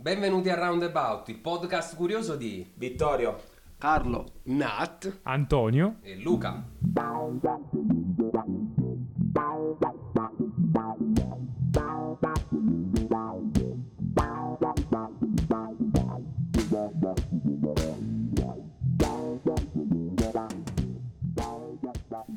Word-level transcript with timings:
Benvenuti 0.00 0.48
a 0.48 0.54
Roundabout, 0.54 1.28
il 1.28 1.36
podcast 1.40 1.94
curioso 1.94 2.34
di 2.34 2.72
Vittorio, 2.76 3.38
Carlo, 3.76 4.24
Nat, 4.44 5.18
Antonio, 5.24 5.96
e 6.00 6.16
Luca. 6.16 6.64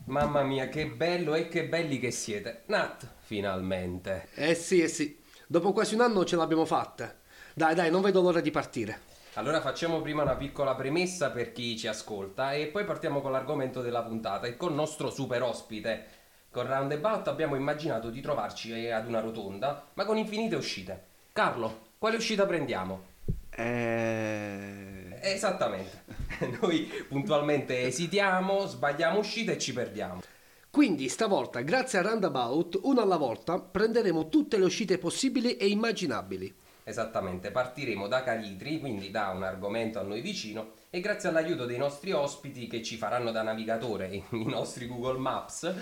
Mamma 0.07 0.43
mia, 0.43 0.67
che 0.67 0.87
bello 0.87 1.33
e 1.33 1.47
che 1.47 1.69
belli 1.69 1.97
che 1.97 2.11
siete. 2.11 2.63
Nat, 2.65 3.07
finalmente. 3.19 4.27
eh 4.35 4.53
sì, 4.53 4.81
eh 4.81 4.89
sì, 4.89 5.17
dopo 5.47 5.71
quasi 5.71 5.93
un 5.95 6.01
anno 6.01 6.25
ce 6.25 6.35
l'abbiamo 6.35 6.65
fatta. 6.65 7.21
Dai, 7.55 7.75
dai, 7.75 7.91
non 7.91 8.01
vedo 8.01 8.21
l'ora 8.21 8.41
di 8.41 8.49
partire. 8.49 9.11
Allora 9.35 9.61
facciamo 9.61 10.01
prima 10.01 10.23
una 10.23 10.35
piccola 10.35 10.73
premessa 10.75 11.29
per 11.29 11.51
chi 11.51 11.77
ci 11.77 11.87
ascolta 11.87 12.53
e 12.53 12.67
poi 12.67 12.83
partiamo 12.83 13.21
con 13.21 13.31
l'argomento 13.31 13.81
della 13.81 14.01
puntata 14.01 14.47
e 14.47 14.57
col 14.57 14.73
nostro 14.73 15.11
super 15.11 15.41
ospite. 15.43 16.05
Con 16.49 16.67
Roundabout 16.67 17.27
abbiamo 17.27 17.55
immaginato 17.55 18.09
di 18.09 18.21
trovarci 18.21 18.89
ad 18.89 19.07
una 19.07 19.19
rotonda, 19.19 19.87
ma 19.93 20.05
con 20.05 20.17
infinite 20.17 20.55
uscite. 20.55 21.03
Carlo, 21.31 21.89
quale 21.97 22.17
uscita 22.17 22.45
prendiamo? 22.45 23.11
eh... 23.55 25.19
Esattamente. 25.21 26.03
Noi 26.59 26.91
puntualmente 27.07 27.83
esitiamo, 27.83 28.65
sbagliamo 28.65 29.19
uscite 29.19 29.53
e 29.53 29.57
ci 29.59 29.73
perdiamo. 29.73 30.21
Quindi 30.69 31.07
stavolta, 31.07 31.61
grazie 31.61 31.99
a 31.99 32.01
Roundabout, 32.01 32.79
una 32.83 33.03
alla 33.03 33.17
volta, 33.17 33.59
prenderemo 33.59 34.27
tutte 34.27 34.57
le 34.57 34.65
uscite 34.65 34.97
possibili 34.97 35.55
e 35.55 35.67
immaginabili. 35.67 36.61
Esattamente, 36.83 37.51
partiremo 37.51 38.07
da 38.07 38.23
Calitri, 38.23 38.79
quindi 38.79 39.09
da 39.09 39.29
un 39.29 39.43
argomento 39.43 39.99
a 39.99 40.03
noi 40.03 40.21
vicino, 40.21 40.71
e 40.89 40.99
grazie 40.99 41.29
all'aiuto 41.29 41.65
dei 41.65 41.77
nostri 41.77 42.11
ospiti 42.11 42.67
che 42.67 42.83
ci 42.83 42.97
faranno 42.97 43.31
da 43.31 43.41
navigatore 43.41 44.07
i 44.31 44.45
nostri 44.45 44.87
Google 44.87 45.17
Maps, 45.17 45.73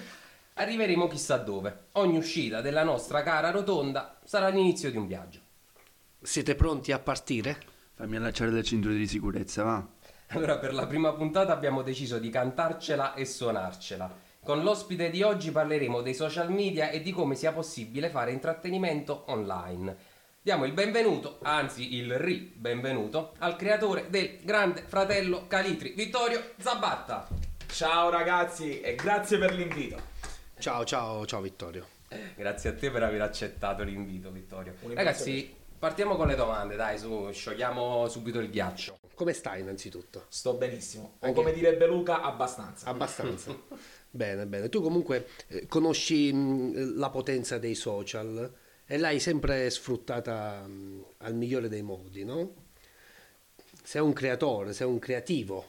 arriveremo 0.54 1.08
chissà 1.08 1.38
dove. 1.38 1.86
Ogni 1.94 2.18
uscita 2.18 2.62
della 2.62 2.84
nostra 2.84 3.24
cara 3.24 3.50
rotonda 3.50 4.20
sarà 4.24 4.50
l'inizio 4.50 4.92
di 4.92 4.98
un 4.98 5.08
viaggio. 5.08 5.40
Siete 6.22 6.54
pronti 6.56 6.92
a 6.92 7.00
partire? 7.00 7.58
Fammi 7.96 8.16
allacciare 8.16 8.52
le 8.52 8.64
cinture 8.64 8.96
di 8.96 9.08
sicurezza, 9.08 9.64
va? 9.64 9.88
Allora, 10.28 10.60
per 10.60 10.74
la 10.74 10.86
prima 10.86 11.12
puntata 11.14 11.52
abbiamo 11.52 11.82
deciso 11.82 12.20
di 12.20 12.30
cantarcela 12.30 13.16
e 13.16 13.26
suonarcela. 13.26 14.30
Con 14.44 14.64
l'ospite 14.64 15.10
di 15.10 15.22
oggi 15.22 15.52
parleremo 15.52 16.02
dei 16.02 16.14
social 16.14 16.52
media 16.52 16.90
e 16.90 17.02
di 17.02 17.12
come 17.12 17.36
sia 17.36 17.52
possibile 17.52 18.10
fare 18.10 18.32
intrattenimento 18.32 19.26
online. 19.28 19.96
Diamo 20.44 20.66
il 20.66 20.72
benvenuto, 20.74 21.38
anzi 21.44 21.98
il 21.98 22.18
ri 22.18 22.52
benvenuto, 22.56 23.34
al 23.40 23.56
creatore 23.56 24.08
del 24.10 24.40
Grande 24.42 24.82
Fratello 24.88 25.46
Calitri, 25.46 25.92
Vittorio 25.92 26.42
Zabatta. 26.58 27.28
ciao 27.68 28.10
ragazzi 28.10 28.82
e 28.82 28.96
grazie 28.96 29.38
per 29.38 29.54
l'invito. 29.54 30.02
Ciao, 30.58 30.84
ciao, 30.84 31.28
ciao 31.28 31.42
Vittorio. 31.42 31.86
Grazie 32.36 32.72
a 32.72 32.74
te 32.74 32.90
per 32.90 33.04
aver 33.04 33.22
accettato 33.22 33.84
l'invito, 33.84 34.32
Vittorio. 34.32 34.74
Ragazzi, 34.94 35.54
partiamo 35.78 36.16
con 36.16 36.28
le 36.28 36.36
domande, 36.36 36.76
dai, 36.76 36.98
su, 36.98 37.30
sciogliamo 37.32 38.08
subito 38.10 38.40
il 38.40 38.50
ghiaccio. 38.50 38.98
Come 39.14 39.34
stai 39.34 39.62
innanzitutto? 39.62 40.26
Sto 40.28 40.56
benissimo. 40.56 41.18
O 41.20 41.26
Anche- 41.28 41.36
come 41.40 41.54
direbbe 41.54 41.86
Luca, 41.86 42.22
abbastanza. 42.22 42.88
Abbastanza. 42.88 43.56
bene, 44.10 44.48
bene. 44.48 44.70
Tu 44.70 44.82
comunque 44.82 45.28
eh, 45.50 45.68
conosci 45.68 46.34
mh, 46.34 46.98
la 46.98 47.12
potenza 47.12 47.60
dei 47.60 47.76
social 47.76 48.52
e 48.92 48.98
l'hai 48.98 49.22
sempre 49.22 49.70
sfruttata 49.70 50.68
mh, 50.68 51.06
al 51.20 51.34
migliore 51.34 51.70
dei 51.70 51.82
modi, 51.82 52.26
no? 52.26 52.56
Sei 53.82 54.02
un 54.02 54.12
creatore, 54.12 54.74
sei 54.74 54.86
un 54.86 55.00
creativo. 55.00 55.66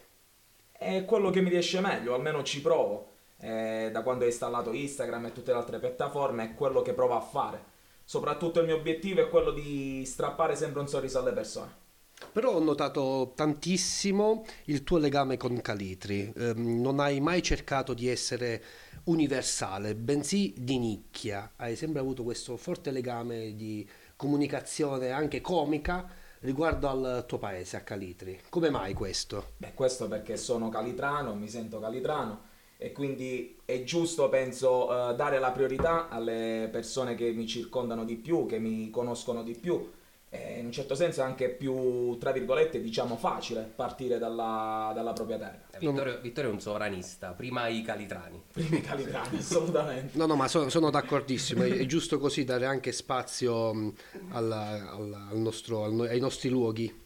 È 0.72 1.04
quello 1.04 1.30
che 1.30 1.40
mi 1.40 1.48
riesce 1.48 1.78
meglio, 1.78 2.14
almeno 2.14 2.42
ci 2.42 2.60
provo. 2.60 3.10
Eh, 3.38 3.90
da 3.92 4.02
quando 4.02 4.24
ho 4.24 4.27
installato 4.27 4.72
Instagram 4.72 5.27
e 5.27 5.32
tutte 5.32 5.52
le 5.52 5.58
altre 5.58 5.78
piattaforme 5.78 6.42
è 6.42 6.55
quello 6.55 6.82
che 6.82 6.94
provo 6.94 7.14
a 7.14 7.20
fare. 7.20 7.62
Soprattutto 8.02 8.58
il 8.58 8.66
mio 8.66 8.74
obiettivo 8.74 9.20
è 9.20 9.28
quello 9.28 9.52
di 9.52 10.05
strappare 10.05 10.56
sempre 10.56 10.80
un 10.80 10.88
sorriso 10.88 11.20
alle 11.20 11.32
persone. 11.32 11.81
Però 12.30 12.52
ho 12.52 12.62
notato 12.62 13.33
tantissimo 13.34 14.44
il 14.66 14.84
tuo 14.84 14.98
legame 14.98 15.36
con 15.36 15.60
Calitri. 15.60 16.33
Ehm, 16.36 16.80
non 16.80 17.00
hai 17.00 17.20
mai 17.20 17.42
cercato 17.42 17.94
di 17.94 18.08
essere 18.08 18.62
universale, 19.05 19.94
bensì 19.94 20.55
di 20.56 20.78
nicchia. 20.78 21.52
Hai 21.56 21.74
sempre 21.77 22.00
avuto 22.00 22.22
questo 22.22 22.56
forte 22.56 22.90
legame 22.90 23.56
di 23.56 23.88
comunicazione 24.16 25.11
anche 25.11 25.40
comica 25.40 26.08
riguardo 26.40 26.88
al 26.88 27.24
tuo 27.27 27.38
paese, 27.38 27.77
a 27.77 27.80
Calitri. 27.80 28.38
Come 28.48 28.70
mai 28.70 28.94
questo? 28.94 29.52
Beh, 29.56 29.74
questo 29.74 30.08
perché 30.08 30.36
sono 30.36 30.68
calitrano, 30.68 31.34
mi 31.34 31.48
sento 31.48 31.80
calitrano 31.80 32.50
e 32.77 32.90
quindi 32.92 33.61
è 33.64 33.84
giusto, 33.84 34.28
penso, 34.28 35.11
eh, 35.11 35.14
dare 35.14 35.38
la 35.38 35.52
priorità 35.52 36.08
alle 36.08 36.68
persone 36.70 37.14
che 37.14 37.30
mi 37.30 37.46
circondano 37.46 38.05
di 38.05 38.16
più, 38.16 38.46
che 38.46 38.58
mi 38.58 38.90
conoscono 38.90 39.42
di 39.42 39.55
più. 39.55 39.88
E 40.34 40.60
in 40.60 40.64
un 40.64 40.72
certo 40.72 40.94
senso 40.94 41.20
è 41.20 41.24
anche 41.24 41.50
più, 41.50 42.16
tra 42.16 42.32
virgolette, 42.32 42.80
diciamo 42.80 43.16
facile 43.18 43.70
partire 43.76 44.16
dalla, 44.16 44.90
dalla 44.94 45.12
propria 45.12 45.36
terra. 45.36 45.60
Eh, 45.72 45.78
Vittorio, 45.78 46.20
Vittorio 46.22 46.48
è 46.48 46.52
un 46.54 46.60
sovranista, 46.60 47.32
prima 47.32 47.68
i 47.68 47.82
calitrani. 47.82 48.40
Primi 48.50 48.80
calitrani, 48.80 49.36
assolutamente. 49.36 50.16
No, 50.16 50.24
no, 50.24 50.34
ma 50.34 50.48
so- 50.48 50.70
sono 50.70 50.88
d'accordissimo. 50.88 51.64
È, 51.64 51.70
è 51.76 51.84
giusto 51.84 52.18
così 52.18 52.44
dare 52.44 52.64
anche 52.64 52.92
spazio 52.92 53.92
alla- 54.30 54.90
alla- 54.92 55.26
al 55.30 55.36
nostro- 55.38 55.84
al 55.84 56.00
ai 56.08 56.18
nostri 56.20 56.48
luoghi. 56.48 57.00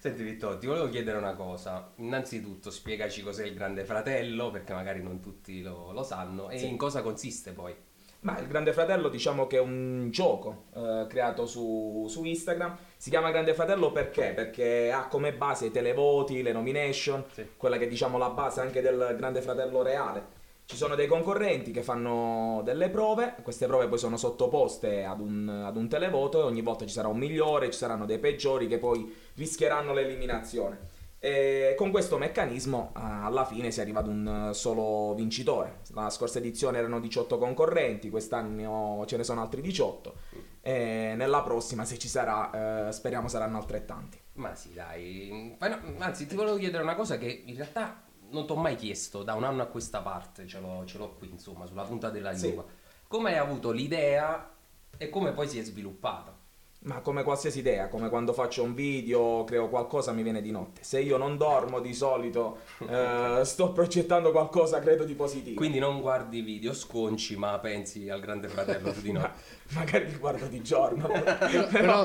Senti 0.00 0.24
Vittorio, 0.24 0.58
ti 0.58 0.66
volevo 0.66 0.88
chiedere 0.88 1.18
una 1.18 1.34
cosa. 1.34 1.92
Innanzitutto 1.98 2.72
spiegaci 2.72 3.22
cos'è 3.22 3.46
il 3.46 3.54
Grande 3.54 3.84
Fratello, 3.84 4.50
perché 4.50 4.72
magari 4.72 5.00
non 5.00 5.20
tutti 5.20 5.62
lo, 5.62 5.92
lo 5.92 6.02
sanno, 6.02 6.50
e 6.50 6.58
Sì. 6.58 6.66
in 6.66 6.76
cosa 6.76 7.00
consiste 7.02 7.52
poi. 7.52 7.72
Ma 8.22 8.38
il 8.38 8.46
Grande 8.46 8.72
Fratello 8.72 9.08
diciamo 9.08 9.48
che 9.48 9.56
è 9.56 9.60
un 9.60 10.08
gioco 10.12 10.66
eh, 10.76 11.06
creato 11.08 11.44
su, 11.44 12.06
su 12.08 12.22
Instagram. 12.22 12.76
Si 12.96 13.10
chiama 13.10 13.32
Grande 13.32 13.52
Fratello 13.52 13.90
perché? 13.90 14.32
Perché 14.32 14.92
ha 14.92 15.08
come 15.08 15.32
base 15.32 15.66
i 15.66 15.70
televoti, 15.72 16.40
le 16.42 16.52
nomination, 16.52 17.24
Sì. 17.32 17.44
quella 17.56 17.78
che 17.78 17.86
è 17.86 17.88
diciamo 17.88 18.18
la 18.18 18.30
base 18.30 18.60
anche 18.60 18.80
del 18.80 19.16
Grande 19.18 19.42
Fratello 19.42 19.82
reale. 19.82 20.40
Ci 20.64 20.76
sono 20.76 20.94
dei 20.94 21.08
concorrenti 21.08 21.72
che 21.72 21.82
fanno 21.82 22.60
delle 22.64 22.88
prove, 22.90 23.34
queste 23.42 23.66
prove 23.66 23.88
poi 23.88 23.98
sono 23.98 24.16
sottoposte 24.16 25.02
ad 25.04 25.18
un, 25.20 25.48
ad 25.66 25.76
un 25.76 25.88
televoto 25.88 26.40
e 26.40 26.44
ogni 26.44 26.62
volta 26.62 26.86
ci 26.86 26.92
sarà 26.92 27.08
un 27.08 27.18
migliore, 27.18 27.70
ci 27.72 27.78
saranno 27.78 28.06
dei 28.06 28.20
peggiori 28.20 28.68
che 28.68 28.78
poi 28.78 29.12
rischieranno 29.34 29.92
l'eliminazione. 29.92 30.91
E 31.24 31.74
con 31.76 31.92
questo 31.92 32.18
meccanismo 32.18 32.92
eh, 32.96 33.00
alla 33.00 33.44
fine 33.44 33.70
si 33.70 33.80
arriva 33.80 34.00
ad 34.00 34.08
un 34.08 34.48
eh, 34.50 34.54
solo 34.54 35.14
vincitore. 35.14 35.82
La 35.94 36.10
scorsa 36.10 36.38
edizione 36.38 36.78
erano 36.78 36.98
18 36.98 37.38
concorrenti, 37.38 38.10
quest'anno 38.10 39.04
ce 39.06 39.16
ne 39.18 39.22
sono 39.22 39.40
altri 39.40 39.60
18 39.60 40.14
e 40.62 41.14
nella 41.16 41.42
prossima 41.42 41.84
se 41.84 41.96
ci 41.96 42.08
sarà 42.08 42.88
eh, 42.88 42.92
speriamo 42.92 43.28
saranno 43.28 43.58
altrettanti. 43.58 44.18
Ma 44.32 44.52
sì, 44.56 44.72
dai. 44.72 45.56
Anzi, 45.98 46.26
ti 46.26 46.34
volevo 46.34 46.56
chiedere 46.56 46.82
una 46.82 46.96
cosa 46.96 47.18
che 47.18 47.42
in 47.46 47.54
realtà 47.54 48.02
non 48.30 48.44
ti 48.44 48.50
ho 48.50 48.56
mai 48.56 48.74
chiesto 48.74 49.22
da 49.22 49.34
un 49.34 49.44
anno 49.44 49.62
a 49.62 49.66
questa 49.66 50.00
parte, 50.00 50.48
ce 50.48 50.58
l'ho, 50.58 50.82
ce 50.86 50.98
l'ho 50.98 51.14
qui, 51.14 51.30
insomma, 51.30 51.66
sulla 51.66 51.84
punta 51.84 52.10
della 52.10 52.34
Sì. 52.34 52.46
lingua. 52.46 52.64
Come 53.06 53.30
hai 53.30 53.38
avuto 53.38 53.70
l'idea 53.70 54.52
e 54.96 55.08
come 55.08 55.30
poi 55.30 55.46
si 55.46 55.60
è 55.60 55.62
sviluppata? 55.62 56.36
Ma 56.84 56.98
come 57.00 57.22
qualsiasi 57.22 57.60
idea, 57.60 57.86
come 57.86 58.08
quando 58.08 58.32
faccio 58.32 58.64
un 58.64 58.74
video, 58.74 59.44
creo 59.44 59.68
qualcosa, 59.68 60.10
mi 60.10 60.24
viene 60.24 60.42
di 60.42 60.50
notte. 60.50 60.80
Se 60.82 60.98
io 60.98 61.16
non 61.16 61.36
dormo 61.36 61.78
di 61.78 61.94
solito, 61.94 62.58
eh, 62.88 63.40
sto 63.44 63.70
progettando 63.70 64.32
qualcosa, 64.32 64.80
credo 64.80 65.04
di 65.04 65.14
positivo. 65.14 65.54
Quindi 65.54 65.78
non 65.78 66.00
guardi 66.00 66.40
video 66.40 66.72
sconci, 66.74 67.36
ma 67.36 67.56
pensi 67.60 68.08
al 68.08 68.20
Grande 68.20 68.48
Fratello 68.48 68.90
tu 68.94 69.00
di 69.00 69.12
no. 69.12 69.20
Ma- 69.20 69.32
magari 69.74 70.06
li 70.06 70.16
guardo 70.16 70.46
di 70.46 70.60
giorno. 70.60 71.06
però- 71.70 72.04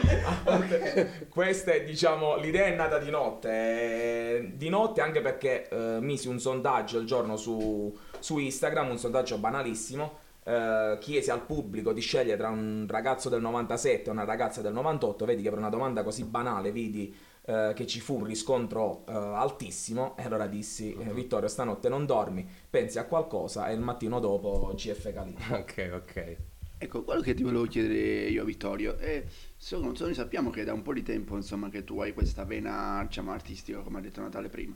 questa 1.30 1.72
è, 1.72 1.84
diciamo, 1.84 2.38
l'idea 2.38 2.66
è 2.66 2.76
nata 2.76 3.00
di 3.00 3.10
notte. 3.10 3.50
eh, 3.50 4.52
Di 4.54 4.70
notte 4.70 5.02
anche 5.02 5.22
perché 5.22 5.68
eh, 5.70 5.98
misi 6.02 6.28
un 6.28 6.40
sondaggio 6.40 7.00
il 7.00 7.08
giorno 7.08 7.36
su, 7.36 7.92
su 8.20 8.38
Instagram, 8.38 8.92
un 8.92 8.98
sondaggio 9.00 9.40
banalissimo. 9.40 10.26
Eh, 10.48 10.98
chiesi 11.02 11.30
al 11.30 11.46
pubblico 11.46 11.92
di 11.92 12.00
scegliere 12.00 12.38
tra 12.38 12.48
un 12.48 12.86
ragazzo 12.88 13.28
del 13.28 13.42
97 13.42 14.08
e 14.08 14.12
una 14.12 14.24
ragazza 14.24 14.62
del 14.62 14.72
98. 14.72 15.26
Vedi 15.26 15.44
che 15.44 15.50
per 15.50 15.58
una 15.58 15.70
domanda 15.70 16.04
così 16.04 16.24
banale 16.24 16.72
vidi 16.72 17.14
eh, 17.46 17.74
che 17.76 17.86
ci 17.86 18.00
fu 18.00 18.16
un 18.16 18.24
riscontro 18.24 19.06
eh, 19.08 19.12
altissimo. 19.12 20.16
E 20.18 20.24
allora 20.24 20.48
dissi: 20.48 20.94
eh, 20.94 21.14
Vittorio, 21.14 21.50
stanotte 21.50 21.90
non 21.90 22.06
dormi, 22.06 22.48
pensi 22.70 22.98
a 22.98 23.04
qualcosa. 23.04 23.68
E 23.68 23.74
il 23.74 23.82
mattino 23.82 24.22
dopo 24.22 24.74
CF 24.74 25.12
Calì. 25.12 25.36
ok, 25.52 25.92
ok. 25.94 26.38
Ecco, 26.80 27.04
quello 27.04 27.22
che 27.22 27.34
ti 27.34 27.44
volevo 27.44 27.66
chiedere 27.66 28.30
io, 28.30 28.46
Vittorio, 28.46 28.98
è, 28.98 29.26
so- 29.58 29.82
noi 29.82 30.14
sappiamo 30.14 30.52
che 30.52 30.64
da 30.64 30.74
un 30.74 30.84
po' 30.84 30.94
di 30.94 31.02
tempo, 31.02 31.36
insomma, 31.36 31.70
che 31.70 31.84
tu 31.84 32.00
hai 32.00 32.14
questa 32.14 32.46
vena, 32.46 33.04
diciamo, 33.06 33.32
artistica, 33.32 33.80
come 33.80 33.98
ha 33.98 34.02
detto 34.02 34.22
Natale 34.22 34.48
prima. 34.48 34.76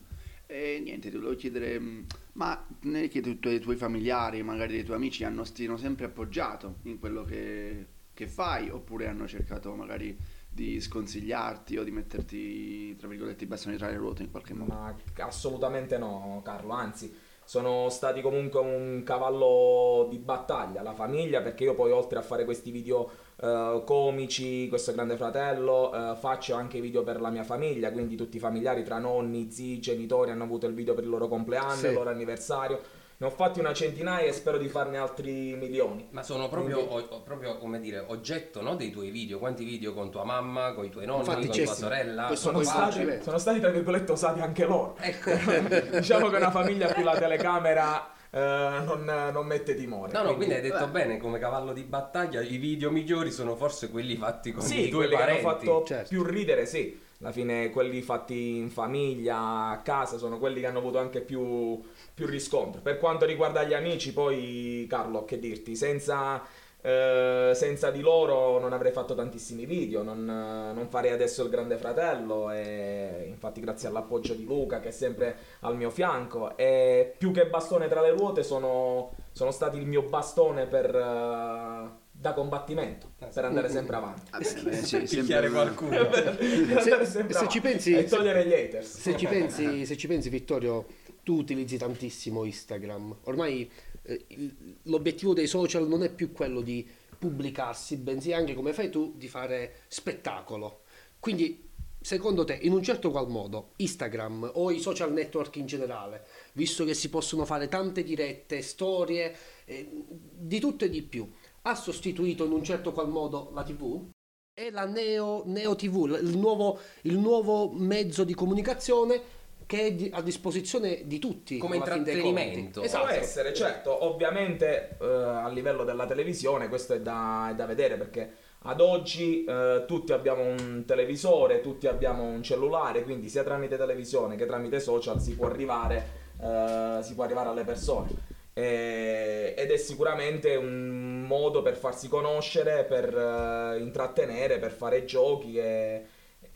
E 0.53 0.81
niente, 0.83 1.09
ti 1.09 1.15
volevo 1.15 1.35
chiedere, 1.37 1.79
mh, 1.79 2.05
ma 2.33 2.61
non 2.81 2.97
è 2.97 3.07
che 3.07 3.21
tu- 3.21 3.47
i 3.47 3.59
tuoi 3.61 3.77
familiari, 3.77 4.43
magari 4.43 4.73
dei 4.73 4.83
tuoi 4.83 4.97
amici, 4.97 5.23
hanno, 5.23 5.43
ti 5.43 5.71
sempre 5.77 6.07
appoggiato 6.07 6.79
in 6.83 6.99
quello 6.99 7.23
che, 7.23 7.85
che 8.13 8.27
fai, 8.27 8.69
oppure 8.69 9.07
hanno 9.07 9.29
cercato 9.29 9.73
magari 9.75 10.17
di 10.49 10.81
sconsigliarti 10.81 11.77
o 11.77 11.85
di 11.85 11.91
metterti, 11.91 12.97
tra 12.97 13.07
virgolette, 13.07 13.45
i 13.45 13.47
bastoni 13.47 13.77
tra 13.77 13.87
le 13.87 13.95
ruote 13.95 14.23
in 14.23 14.29
qualche 14.31 14.53
modo? 14.53 14.73
Ma 14.73 14.93
assolutamente 15.19 15.97
no, 15.97 16.41
Carlo, 16.43 16.73
anzi, 16.73 17.15
sono 17.45 17.87
stati 17.89 18.19
comunque 18.19 18.59
un 18.59 19.03
cavallo 19.03 20.07
di 20.09 20.17
battaglia, 20.17 20.81
la 20.81 20.93
famiglia, 20.93 21.41
perché 21.41 21.63
io 21.63 21.75
poi 21.75 21.91
oltre 21.91 22.19
a 22.19 22.21
fare 22.21 22.43
questi 22.43 22.71
video 22.71 23.09
eh, 23.41 23.81
comici, 23.85 24.67
questo 24.69 24.93
grande 24.93 25.17
fratello, 25.17 25.91
eh, 25.93 26.15
faccio 26.15 26.53
anche 26.55 26.79
video 26.79 27.03
per 27.03 27.19
la 27.19 27.29
mia 27.29 27.43
famiglia, 27.43 27.91
quindi 27.91 28.15
tutti 28.15 28.37
i 28.37 28.39
familiari 28.39 28.83
tra 28.83 28.99
nonni, 28.99 29.51
zii, 29.51 29.79
genitori 29.79 30.31
hanno 30.31 30.43
avuto 30.43 30.67
il 30.67 30.73
video 30.73 30.93
per 30.93 31.03
il 31.03 31.09
loro 31.09 31.27
compleanno, 31.27 31.73
Sì. 31.75 31.87
il 31.87 31.93
loro 31.93 32.09
anniversario. 32.09 32.79
Ne 33.17 33.27
ho 33.27 33.29
fatti 33.29 33.59
una 33.59 33.71
centinaia 33.71 34.25
e 34.27 34.31
spero 34.31 34.57
di 34.57 34.67
farne 34.67 34.97
altri 34.97 35.53
milioni. 35.55 36.07
Ma 36.09 36.23
sono 36.23 36.49
proprio, 36.49 36.87
Quindi- 36.87 37.05
o- 37.11 37.21
proprio, 37.21 37.57
come 37.59 37.79
dire, 37.79 38.03
oggetto 38.07 38.63
no, 38.63 38.75
dei 38.75 38.89
tuoi 38.89 39.11
video. 39.11 39.37
Quanti 39.37 39.63
video 39.63 39.93
con 39.93 40.09
tua 40.09 40.23
mamma, 40.23 40.73
con 40.73 40.85
i 40.85 40.89
tuoi 40.89 41.05
nonni, 41.05 41.19
Infatti, 41.27 41.47
con 41.47 41.63
tua 41.63 41.73
sorella? 41.75 42.35
sono 42.35 42.63
stati, 42.63 43.19
sono 43.21 43.37
stati 43.37 43.59
tra 43.59 43.69
virgolette 43.69 44.11
usati 44.11 44.39
anche 44.39 44.65
loro. 44.65 44.95
Ecco. 44.99 45.29
diciamo 45.99 46.29
che 46.29 46.35
una 46.37 46.49
famiglia 46.49 46.89
a 46.89 46.93
cui 46.95 47.03
la 47.03 47.15
telecamera 47.15 48.09
eh, 48.31 48.81
non, 48.85 49.03
non 49.33 49.45
mette 49.45 49.75
timore. 49.75 50.11
No, 50.13 50.23
no, 50.23 50.35
quindi 50.35 50.55
hai 50.55 50.61
detto 50.61 50.85
beh. 50.85 50.91
bene, 50.91 51.17
come 51.17 51.37
cavallo 51.39 51.73
di 51.73 51.83
battaglia, 51.83 52.41
i 52.41 52.57
video 52.57 52.89
migliori 52.91 53.31
sono 53.31 53.55
forse 53.55 53.89
quelli 53.89 54.15
fatti 54.15 54.51
con 54.51 54.63
Sì, 54.63 54.87
i 54.87 54.89
tuoi 54.89 55.07
quelli 55.07 55.15
che 55.15 55.29
hanno 55.29 55.41
parenti. 55.41 55.65
fatto 55.65 55.83
Certo. 55.85 56.09
più 56.09 56.23
ridere, 56.23 56.65
sì. 56.65 56.99
Alla 57.21 57.31
fine 57.31 57.69
quelli 57.69 58.01
fatti 58.01 58.55
in 58.57 58.71
famiglia, 58.71 59.69
a 59.69 59.81
casa, 59.83 60.17
sono 60.17 60.39
quelli 60.39 60.59
che 60.59 60.65
hanno 60.65 60.79
avuto 60.79 60.97
anche 60.97 61.21
più, 61.21 61.79
più 62.15 62.25
riscontro. 62.25 62.81
Per 62.81 62.97
quanto 62.97 63.25
riguarda 63.25 63.63
gli 63.63 63.73
amici, 63.75 64.11
poi 64.11 64.87
Carlo, 64.89 65.23
che 65.23 65.37
dirti, 65.37 65.75
senza, 65.75 66.41
eh, 66.81 67.51
senza 67.53 67.91
di 67.91 68.01
loro 68.01 68.59
non 68.59 68.73
avrei 68.73 68.91
fatto 68.91 69.13
tantissimi 69.13 69.65
video, 69.65 70.03
non, 70.03 70.23
non 70.25 70.87
farei 70.89 71.11
adesso 71.11 71.43
il 71.43 71.49
Grande 71.49 71.77
Fratello 71.77 72.51
e 72.51 73.25
infatti 73.27 73.61
grazie 73.61 73.87
all'appoggio 73.87 74.33
di 74.33 74.45
Luca 74.45 74.79
che 74.79 74.89
è 74.89 74.91
sempre 74.91 75.35
al 75.61 75.75
mio 75.75 75.89
fianco 75.89 76.57
e 76.57 77.13
più 77.17 77.31
che 77.31 77.47
bastone 77.47 77.87
tra 77.87 78.01
le 78.01 78.11
ruote 78.11 78.43
sono, 78.43 79.13
sono 79.31 79.51
stati 79.51 79.77
il 79.77 79.85
mio 79.85 80.03
bastone 80.03 80.65
per, 80.65 80.95
eh, 80.95 81.99
da 82.11 82.33
combattimento, 82.33 83.11
per 83.17 83.45
andare 83.45 83.69
sempre 83.69 83.95
avanti. 83.95 84.31
Ah, 84.31 84.37
beh, 84.37 84.73
sì, 84.73 84.97
Picchiare 85.01 85.05
sempre- 85.07 85.49
qualcuno. 85.49 85.97
Andare 86.01 87.05
sempre 87.05 87.33
se 87.33 87.37
avanti 87.39 87.47
ci 87.49 87.61
pensi- 87.61 87.95
e 87.95 88.03
togliere 88.05 88.45
gli 88.45 88.53
haters. 88.53 88.99
Se 88.99 89.17
ci 89.17 89.25
pensi, 89.25 89.85
se 89.85 89.97
ci 89.97 90.07
pensi 90.07 90.29
Vittorio, 90.29 90.85
tu 91.23 91.35
utilizzi 91.35 91.77
tantissimo 91.77 92.43
Instagram. 92.43 93.17
Ormai 93.23 93.69
eh, 94.03 94.25
il- 94.27 94.77
l'obiettivo 94.83 95.33
dei 95.33 95.47
social 95.47 95.87
non 95.87 96.03
è 96.03 96.11
più 96.11 96.31
quello 96.31 96.61
di 96.61 96.87
pubblicarsi, 97.17 97.97
bensì 97.97 98.33
anche 98.33 98.55
come 98.55 98.73
fai 98.73 98.89
tu 98.89 99.13
di 99.15 99.27
fare 99.27 99.81
spettacolo. 99.87 100.81
Quindi, 101.19 101.69
secondo 101.99 102.43
te, 102.43 102.57
in 102.63 102.71
un 102.71 102.81
certo 102.81 103.11
qual 103.11 103.29
modo, 103.29 103.73
Instagram 103.75 104.49
o 104.55 104.71
i 104.71 104.79
social 104.79 105.13
network 105.13 105.55
in 105.57 105.67
generale, 105.67 106.25
visto 106.53 106.83
che 106.83 106.95
si 106.95 107.09
possono 107.09 107.45
fare 107.45 107.67
tante 107.67 108.03
dirette, 108.03 108.63
storie, 108.63 109.35
eh, 109.65 109.87
di 110.07 110.59
tutto 110.59 110.85
e 110.85 110.89
di 110.89 111.03
più, 111.03 111.31
ha 111.63 111.75
sostituito 111.75 112.43
in 112.45 112.53
un 112.53 112.63
certo 112.63 112.91
qual 112.91 113.09
modo 113.09 113.51
la 113.53 113.63
TV? 113.63 114.09
È 114.51 114.71
la 114.71 114.85
Neo, 114.85 115.43
Neo 115.45 115.75
TV, 115.75 116.19
il 116.21 116.37
nuovo, 116.37 116.79
il 117.03 117.17
nuovo 117.19 117.71
mezzo 117.71 118.23
di 118.23 118.33
comunicazione 118.33 119.39
che 119.71 119.85
è 119.85 119.93
di- 119.93 120.11
a 120.13 120.21
disposizione 120.21 121.03
di 121.05 121.17
tutti. 121.17 121.57
Come 121.57 121.77
intrattenimento. 121.77 122.81
Esatto. 122.81 123.05
Può 123.05 123.13
essere, 123.13 123.53
certo, 123.53 124.03
ovviamente 124.03 124.97
eh, 124.99 125.05
a 125.05 125.47
livello 125.47 125.85
della 125.85 126.05
televisione 126.05 126.67
questo 126.67 126.93
è 126.93 126.99
da, 126.99 127.47
è 127.51 127.55
da 127.55 127.65
vedere 127.65 127.95
perché 127.95 128.33
ad 128.63 128.81
oggi 128.81 129.45
eh, 129.45 129.85
tutti 129.87 130.11
abbiamo 130.11 130.43
un 130.43 130.83
televisore, 130.85 131.61
tutti 131.61 131.87
abbiamo 131.87 132.23
un 132.23 132.43
cellulare, 132.43 133.03
quindi 133.03 133.29
sia 133.29 133.43
tramite 133.45 133.77
televisione 133.77 134.35
che 134.35 134.45
tramite 134.45 134.81
social 134.81 135.21
si 135.21 135.35
può 135.35 135.45
arrivare, 135.45 136.05
eh, 136.41 136.99
si 137.01 137.13
può 137.13 137.23
arrivare 137.23 137.47
alle 137.47 137.63
persone. 137.63 138.09
E- 138.51 139.53
ed 139.57 139.71
è 139.71 139.77
sicuramente 139.77 140.57
un 140.57 141.23
modo 141.25 141.61
per 141.61 141.77
farsi 141.77 142.09
conoscere, 142.09 142.83
per 142.83 143.07
eh, 143.17 143.79
intrattenere, 143.79 144.59
per 144.59 144.71
fare 144.71 145.05
giochi 145.05 145.55
e, 145.57 146.10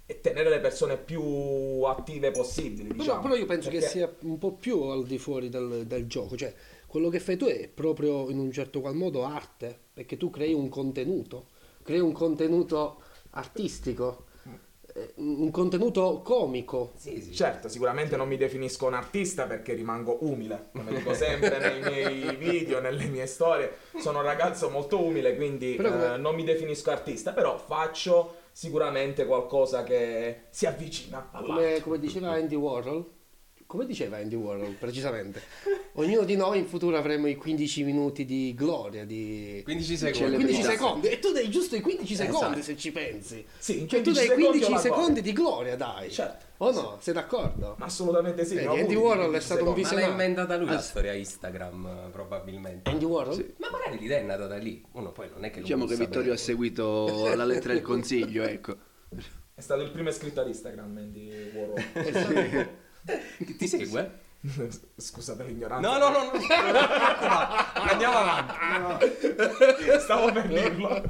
e 0.08 0.22
tenere 0.22 0.50
le 0.50 0.60
persone 0.60 0.98
più 0.98 1.22
attive 1.84 2.32
possibili. 2.32 2.90
Però, 2.90 3.00
Diciamo. 3.02 3.22
però 3.22 3.36
io 3.36 3.46
penso 3.46 3.70
che 3.70 3.80
Perché- 3.80 3.92
sia 3.92 4.14
un 4.22 4.38
po' 4.38 4.54
più 4.54 4.82
al 4.84 5.06
di 5.06 5.18
fuori 5.18 5.50
del, 5.50 5.86
del 5.88 6.06
gioco, 6.08 6.36
cioè 6.38 6.54
quello 6.86 7.10
che 7.10 7.20
fai 7.20 7.38
tu 7.38 7.46
è 7.46 7.68
proprio 7.68 8.30
in 8.30 8.38
un 8.38 8.52
certo 8.52 8.82
qual 8.82 8.96
modo 8.96 9.26
arte, 9.26 9.78
perché 9.94 10.16
tu 10.18 10.30
crei 10.30 10.54
un 10.54 10.70
contenuto, 10.70 11.48
crei 11.84 12.00
un 12.00 12.12
contenuto 12.12 13.02
artistico, 13.32 14.26
eh, 14.94 15.12
un 15.16 15.52
contenuto 15.52 16.22
comico. 16.24 16.94
Sì, 16.96 17.20
sì. 17.22 17.34
Certo, 17.34 17.68
sicuramente 17.68 18.16
non 18.16 18.28
mi 18.28 18.38
definisco 18.38 18.86
un 18.86 18.94
artista 18.94 19.46
perché 19.46 19.74
rimango 19.74 20.20
umile, 20.22 20.70
come 20.72 20.94
dico 20.96 21.14
sempre 21.16 21.58
nei 21.60 21.82
miei 21.82 22.36
video, 22.38 22.80
nelle 22.80 23.06
mie 23.06 23.26
storie. 23.26 23.72
Sono 23.98 24.20
un 24.20 24.24
ragazzo 24.26 24.70
molto 24.70 25.02
umile, 25.04 25.36
quindi 25.36 25.74
Però 25.76 25.90
come- 25.90 26.14
eh, 26.14 26.18
non 26.18 26.36
mi 26.36 26.44
definisco 26.46 26.92
artista, 26.92 27.34
però 27.34 27.58
faccio 27.58 28.36
sicuramente 28.56 29.26
qualcosa 29.26 29.84
che 29.84 30.44
si 30.50 30.66
avvicina 30.66 31.28
all'arte. 31.34 31.82
Come, 31.82 31.82
come 31.82 32.00
diceva 32.00 32.32
Andy 32.32 32.56
Warhol, 32.56 33.06
come 33.68 33.86
diceva 33.86 34.18
Andy 34.18 34.36
Warhol 34.36 34.74
precisamente, 34.80 35.42
ognuno 35.94 36.24
di 36.24 36.36
noi 36.36 36.60
in 36.60 36.68
futuro 36.68 36.98
avremo 36.98 37.28
i 37.28 37.36
15 37.36 37.84
minuti 37.84 38.24
di 38.26 38.54
gloria, 38.56 39.06
di 39.06 39.62
15 39.64 39.98
Cioè, 39.98 40.14
secondi. 40.14 40.36
15 40.36 40.62
Celebrità. 40.62 40.84
secondi 40.84 41.08
e 41.10 41.20
tu 41.20 41.32
dai 41.32 41.50
giusto 41.50 41.76
i 41.76 41.82
15 41.82 42.16
secondi 42.16 42.46
Esatto. 42.60 42.62
se 42.62 42.78
ci 42.78 42.92
pensi. 42.92 43.46
Sì, 43.58 43.80
in 43.82 43.88
Cioè 43.88 44.02
tu 44.02 44.12
15 44.12 44.14
dai 44.14 44.26
secondi 44.28 44.46
15 44.60 44.72
ho 44.72 44.76
la 44.76 44.82
secondi 44.82 45.22
di 45.22 45.34
gloria, 45.34 45.76
dai. 45.76 46.12
Certo. 46.12 46.46
O 46.58 46.72
no? 46.72 46.98
Sei 47.02 47.14
d'accordo? 47.14 47.76
Assolutamente 47.80 48.46
sì. 48.46 48.56
Vedi, 48.56 48.68
Andy 48.68 48.96
Warhol 48.96 49.34
è 49.34 49.40
15 49.40 49.46
stato 49.46 49.64
un 49.64 49.76
secondi. 49.76 49.82
Ma 49.82 49.88
l'ha 49.90 49.96
visionario. 49.96 50.12
inventata 50.12 50.58
lui 50.58 50.68
la 50.70 50.80
sì. 50.82 50.88
storia 50.90 51.14
Instagram, 51.14 52.10
probabilmente. 52.12 52.90
Andy 52.90 53.06
Warhol? 53.06 53.34
Sì. 53.36 53.54
Ma 53.58 53.70
magari 53.72 53.98
l'idea 54.00 54.20
è 54.20 54.24
nata 54.24 54.48
da 54.48 54.58
lì. 54.58 54.82
Uno 54.94 55.12
poi 55.12 55.28
non 55.34 55.44
è 55.44 55.50
che 55.52 55.62
Diciamo 55.62 55.86
che 55.86 55.96
Vittorio 55.96 56.32
ha 56.34 56.38
seguito 56.38 57.34
la 57.36 57.44
lettera 57.46 57.74
del 57.74 57.82
consiglio, 57.84 58.44
ecco. 58.44 58.76
È 59.54 59.62
stato 59.62 59.82
il 59.82 59.90
primo 59.92 60.10
iscritto 60.10 60.42
ad 60.42 60.48
Instagram, 60.48 60.98
Andy 60.98 61.52
Warhol. 61.54 62.74
Ti, 63.06 63.56
ti 63.56 63.68
segue? 63.68 64.24
Scusate 64.98 65.44
l'ignoranza. 65.44 65.88
No, 65.88 65.98
no, 65.98 66.10
no, 66.10 66.32
no. 66.32 66.32
Andiamo 67.74 68.18
avanti. 68.18 68.54
Stavo 70.00 70.32
per 70.32 70.48
dirlo. 70.48 71.04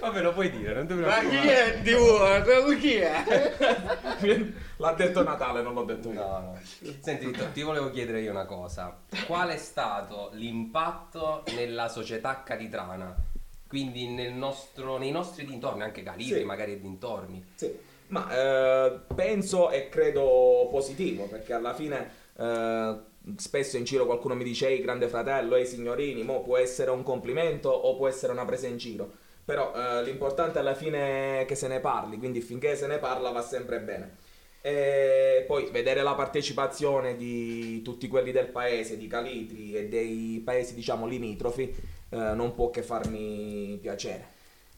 Vabbè, 0.00 0.20
lo 0.20 0.32
puoi 0.32 0.50
dire, 0.50 0.74
non 0.74 0.86
ti 0.86 0.94
Ma 0.94 1.20
chi 1.20 1.36
è 1.36 1.76
Andy 1.76 1.92
Warhol? 1.92 2.78
Chi 2.78 2.94
è? 2.94 4.54
L'ha 4.78 4.92
detto 4.92 5.22
Natale, 5.22 5.62
non 5.62 5.74
l'ho 5.74 5.84
detto 5.84 6.10
io. 6.10 6.20
No, 6.20 6.38
no. 6.40 6.58
Senti, 7.00 7.26
Vittorio, 7.26 7.52
ti 7.52 7.62
volevo 7.62 7.90
chiedere 7.90 8.20
io 8.20 8.30
una 8.30 8.46
cosa. 8.46 8.96
Qual 9.26 9.48
è 9.48 9.56
stato 9.56 10.30
l'impatto 10.34 11.44
nella 11.54 11.88
società 11.88 12.42
calitrana? 12.42 13.14
Quindi 13.68 14.08
nel 14.08 14.32
nostro, 14.32 14.96
nei 14.96 15.10
nostri 15.10 15.44
dintorni, 15.44 15.82
anche 15.82 16.02
Calibri 16.02 16.40
Sì. 16.40 16.44
magari 16.44 16.72
e 16.72 16.80
dintorni. 16.80 17.44
Sì, 17.54 17.72
ma 18.08 18.28
eh, 18.30 19.00
penso 19.14 19.70
e 19.70 19.88
credo 19.88 20.68
positivo 20.70 21.24
perché 21.26 21.52
alla 21.52 21.74
fine 21.74 22.10
eh, 22.38 22.96
spesso 23.36 23.76
in 23.76 23.84
giro 23.84 24.06
qualcuno 24.06 24.34
mi 24.34 24.44
dice 24.44 24.68
ehi 24.68 24.80
grande 24.80 25.08
fratello, 25.08 25.56
ehi 25.56 25.66
signorini, 25.66 26.22
mo 26.22 26.42
può 26.42 26.56
essere 26.56 26.90
un 26.90 27.02
complimento 27.02 27.68
o 27.68 27.96
può 27.96 28.08
essere 28.08 28.32
una 28.32 28.44
presa 28.44 28.66
in 28.66 28.76
giro. 28.76 29.24
Però 29.44 29.72
eh, 29.74 30.02
l'importante 30.02 30.58
alla 30.58 30.74
fine 30.74 31.42
è 31.42 31.44
che 31.44 31.54
se 31.54 31.68
ne 31.68 31.80
parli, 31.80 32.18
quindi 32.18 32.40
finché 32.40 32.74
se 32.76 32.86
ne 32.86 32.98
parla 32.98 33.30
va 33.30 33.42
sempre 33.42 33.80
bene. 33.80 34.16
E 34.60 35.44
poi 35.46 35.70
vedere 35.70 36.02
la 36.02 36.14
partecipazione 36.14 37.16
di 37.16 37.82
tutti 37.82 38.08
quelli 38.08 38.32
del 38.32 38.48
paese, 38.48 38.96
di 38.96 39.06
Calitri 39.06 39.74
e 39.76 39.88
dei 39.88 40.42
paesi 40.44 40.74
diciamo 40.74 41.06
limitrofi 41.06 41.72
eh, 42.10 42.16
non 42.16 42.52
può 42.54 42.70
che 42.70 42.82
farmi 42.82 43.78
piacere. 43.80 44.34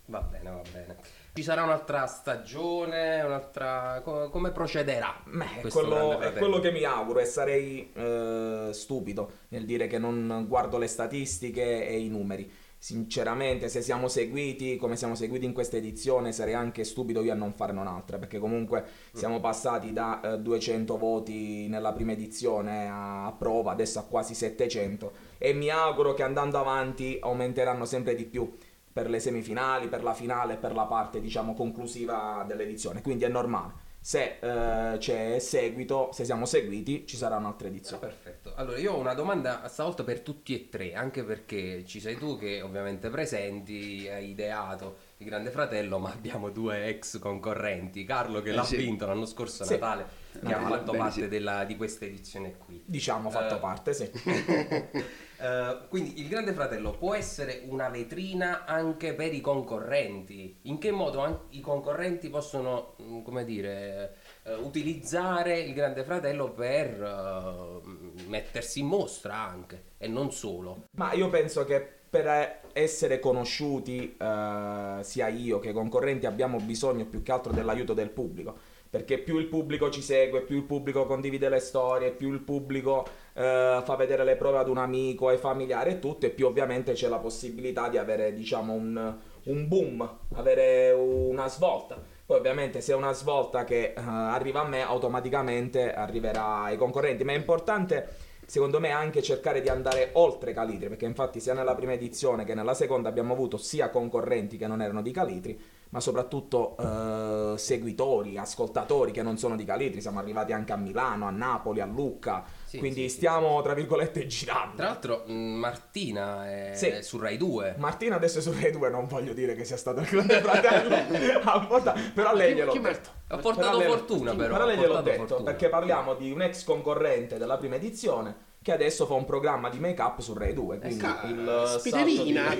Va 0.07 0.21
bene, 0.21 0.51
va 0.51 0.63
bene. 0.71 0.97
Ci 1.33 1.45
sarà 1.45 1.63
un'altra 1.63 2.07
stagione, 2.07 3.23
un'altra... 3.23 4.01
co- 4.03 4.29
come 4.29 4.51
procederà? 4.51 5.23
Beh, 5.25 5.69
quello, 5.71 6.19
è 6.19 6.33
quello 6.33 6.59
che 6.59 6.73
mi 6.73 6.83
auguro 6.83 7.21
e 7.21 7.25
sarei 7.27 7.93
eh, 7.93 8.71
stupido 8.73 9.31
nel 9.49 9.65
dire 9.65 9.87
che 9.87 9.99
non 9.99 10.47
guardo 10.49 10.79
le 10.79 10.89
statistiche 10.89 11.87
e 11.87 11.99
i 12.01 12.09
numeri. 12.09 12.51
Sinceramente, 12.81 13.69
se 13.69 13.83
siamo 13.83 14.07
seguiti 14.07 14.77
come 14.77 14.97
siamo 14.97 15.17
seguiti 15.17 15.45
in 15.45 15.53
questa 15.53 15.77
edizione, 15.77 16.31
sarei 16.31 16.55
anche 16.55 16.85
stupido 16.85 17.23
io 17.23 17.33
a 17.33 17.35
non 17.35 17.53
farne 17.53 17.81
un'altra, 17.81 18.19
perché 18.19 18.39
comunque 18.39 18.85
siamo 19.13 19.41
passati 19.41 19.93
da 19.93 20.21
eh, 20.21 20.39
200 20.39 20.97
voti 20.97 21.67
nella 21.69 21.93
prima 21.93 22.13
edizione 22.13 22.89
a 22.89 23.35
prova, 23.37 23.73
adesso 23.73 23.99
a 23.99 24.05
quasi 24.05 24.35
700 24.35 25.13
e 25.39 25.53
mi 25.55 25.71
auguro 25.71 26.15
che 26.15 26.23
andando 26.23 26.59
avanti 26.59 27.19
aumenteranno 27.21 27.85
sempre 27.85 28.15
di 28.15 28.25
più 28.25 28.57
per 28.99 29.09
le 29.09 29.21
semifinali, 29.21 29.87
per 29.87 30.03
la 30.03 30.13
finale, 30.13 30.57
per 30.57 30.75
la 30.75 30.83
parte 30.83 31.21
diciamo 31.21 31.55
conclusiva 31.55 32.43
dell'edizione. 32.49 33.01
Quindi 33.01 33.23
è 33.23 33.29
normale. 33.29 33.87
Se 34.01 34.39
eh, 34.41 34.99
c'è 34.99 35.39
seguito, 35.39 36.11
se 36.13 36.25
siamo 36.25 36.47
seguiti, 36.47 37.07
ci 37.07 37.17
sarà 37.17 37.37
un'altra 37.37 37.69
Ah, 37.69 37.71
edizione. 37.71 38.01
perfetto. 38.01 38.53
Allora, 38.57 38.79
io 38.79 38.95
ho 38.95 38.99
una 38.99 39.15
domanda 39.15 39.69
stavolta 39.69 40.03
per 40.03 40.21
tutti 40.21 40.53
e 40.55 40.69
tre, 40.69 40.95
anche 40.95 41.23
perché 41.23 41.85
ci 41.85 42.01
sei 42.01 42.17
tu 42.17 42.37
che 42.39 42.61
ovviamente 42.61 43.09
presenti, 43.09 44.09
hai 44.09 44.31
ideato 44.31 44.97
il 45.19 45.27
Grande 45.27 45.51
Fratello, 45.51 45.99
ma 45.99 46.11
abbiamo 46.11 46.51
due 46.51 46.87
ex 46.87 47.21
concorrenti. 47.21 48.05
Carlo 48.05 48.41
che 48.43 48.51
Eh 48.51 48.55
l'ha 48.55 48.65
sì. 48.65 48.77
vinto 48.77 49.07
l'anno 49.07 49.27
scorso 49.27 49.63
a 49.63 49.67
Sì. 49.67 49.73
Natale, 49.75 50.07
che 50.45 50.53
ha 50.55 50.61
fatto 50.67 50.93
parte 50.93 51.23
sì. 51.23 51.29
della- 51.29 51.65
di 51.65 51.77
questa 51.77 52.05
edizione 52.05 52.57
qui. 52.57 52.83
Diciamo 52.85 53.31
fatto 53.31 53.57
Eh. 53.57 53.61
parte, 53.61 53.93
sì. 53.95 54.11
Eh, 55.41 55.79
quindi 55.89 56.21
il 56.21 56.29
Grande 56.29 56.53
Fratello 56.53 56.93
può 56.93 57.15
essere 57.15 57.63
una 57.69 57.89
vetrina 57.89 58.65
anche 58.65 59.15
per 59.15 59.33
i 59.33 59.41
concorrenti. 59.41 60.59
In 60.63 60.79
che 60.79 60.91
modo 60.91 61.21
an- 61.21 61.39
i 61.51 61.61
concorrenti 61.61 62.29
possono, 62.29 62.95
mm, 63.01 63.23
come 63.23 63.45
dire, 63.45 64.17
eh, 64.43 64.55
utilizzare 64.55 65.61
il 65.61 65.73
Grande 65.75 66.03
Fratello 66.03 66.51
per 66.51 67.01
eh, 67.01 68.27
mettersi 68.27 68.81
in 68.81 68.87
mostra 68.87 69.37
anche 69.37 69.83
e 69.99 70.09
non 70.09 70.33
solo. 70.33 70.87
Ma 70.97 71.13
io 71.13 71.29
penso 71.29 71.65
che 71.65 71.97
per 72.11 72.61
essere 72.73 73.21
conosciuti, 73.21 74.17
sia 74.17 75.29
io 75.29 75.59
che 75.59 75.69
i 75.69 75.73
concorrenti, 75.75 76.25
abbiamo 76.25 76.59
bisogno 76.59 77.05
più 77.05 77.23
che 77.23 77.33
altro 77.33 77.53
dell'aiuto 77.53 77.93
del 77.93 78.09
pubblico. 78.09 78.68
Perché 78.91 79.19
più 79.19 79.39
il 79.39 79.47
pubblico 79.47 79.91
ci 79.91 80.01
segue, 80.01 80.41
più 80.41 80.57
il 80.57 80.65
pubblico 80.65 81.05
condivide 81.05 81.51
le 81.51 81.59
storie, 81.59 82.11
più 82.11 82.33
il 82.33 82.41
pubblico 82.41 83.07
eh, 83.35 83.83
fa 83.85 83.97
vedere 83.97 84.25
le 84.25 84.37
prove 84.37 84.59
ad 84.59 84.69
un 84.69 84.79
amico, 84.79 85.29
ai 85.29 85.37
familiari 85.37 85.91
e 85.91 85.99
tutto, 85.99 86.25
e 86.25 86.31
più 86.31 86.47
ovviamente 86.47 86.93
c'è 86.95 87.09
la 87.09 87.19
possibilità 87.19 87.89
di 87.89 87.99
avere, 87.99 88.33
diciamo, 88.33 88.73
un, 88.73 89.17
un 89.45 89.69
boom, 89.69 90.19
avere 90.35 90.93
una 90.93 91.49
svolta. 91.49 92.03
Poi 92.25 92.39
ovviamente 92.39 92.81
se 92.81 92.93
è 92.93 92.95
una 92.95 93.13
svolta 93.13 93.65
che 93.65 93.93
eh, 93.95 93.95
arriva 93.97 94.61
a 94.61 94.69
me, 94.69 94.83
automaticamente 94.83 95.93
arriverà 95.93 96.63
ai 96.63 96.77
concorrenti. 96.77 97.25
Ma 97.25 97.33
è 97.33 97.37
importante 97.37 98.27
secondo 98.49 98.81
me 98.81 98.91
anche 98.91 99.23
cercare 99.23 99.61
di 99.61 99.69
andare 99.69 100.11
oltre 100.15 100.55
Calitri, 100.55 100.89
perché 100.89 101.05
infatti 101.05 101.39
sia 101.39 101.53
nella 101.53 101.75
prima 101.75 101.93
edizione 101.93 102.45
che 102.45 102.55
nella 102.55 102.73
seconda 102.73 103.11
abbiamo 103.11 103.35
avuto 103.35 103.59
sia 103.59 103.91
concorrenti 103.91 104.57
che 104.57 104.67
non 104.67 104.81
erano 104.81 105.03
di 105.03 105.11
Calitri, 105.11 105.61
ma 105.91 106.01
soprattutto 106.01 106.77
eh, 106.79 107.59
seguitori, 107.59 108.37
ascoltatori 108.37 109.11
che 109.13 109.23
non 109.23 109.39
sono 109.39 109.57
di 109.57 109.65
Calitri, 109.65 110.01
siamo 110.01 110.19
arrivati 110.19 110.53
anche 110.53 110.73
a 110.73 110.77
Milano, 110.77 111.27
a 111.27 111.31
Napoli, 111.31 111.81
a 111.81 111.87
Lucca, 111.87 112.45
Sì, 112.65 112.79
quindi 112.79 113.03
sì, 113.03 113.09
sì, 113.09 113.15
stiamo 113.17 113.61
tra 113.63 113.75
virgolette 113.75 114.27
girando. 114.27 114.77
Tra 114.77 114.85
l'altro 114.87 115.25
mm, 115.31 115.55
Martina 115.59 116.47
è 116.49 116.73
Sì. 116.75 116.95
su 117.01 117.19
Rai 117.19 117.37
2. 117.37 117.75
Martina 117.79 118.17
adesso 118.17 118.39
è 118.39 118.43
su 118.43 118.53
Rai 118.53 118.71
2, 118.71 118.91
non 118.91 119.07
voglio 119.07 119.33
dire 119.33 119.55
che 119.55 119.65
sia 119.65 119.77
stato 119.77 120.01
il 120.01 120.07
grande 120.09 120.41
fratello, 120.43 120.95
a 121.45 121.67
porta- 121.67 121.95
però 122.15 122.35
lei 122.35 122.55
gliel'ho 122.55 122.73
chi 122.73 122.81
detto. 122.81 123.11
Ha 123.29 123.37
portato 123.39 123.67
Però 123.69 123.79
lei- 123.79 123.89
fortuna 123.89 124.35
però. 124.35 124.53
Però 124.55 124.67
lei 124.67 124.77
gliel'ho 124.77 124.87
portato 124.95 125.11
detto, 125.11 125.27
fortuna. 125.27 125.51
perché 125.51 125.69
parliamo 125.69 126.15
di 126.15 126.31
un 126.31 126.43
ex 126.43 126.65
concorrente 126.65 127.39
della 127.39 127.57
prima 127.59 127.75
edizione 127.77 128.47
che 128.61 128.73
adesso 128.73 129.07
fa 129.07 129.15
un 129.15 129.25
programma 129.25 129.71
di 129.71 129.79
make 129.79 130.01
up 130.03 130.21
su 130.21 130.35
Rai 130.35 130.53
2. 130.53 130.79
Quindi 130.79 130.97
Esatto. 130.97 131.27
il 131.27 131.77
Spiderina, 131.79 132.55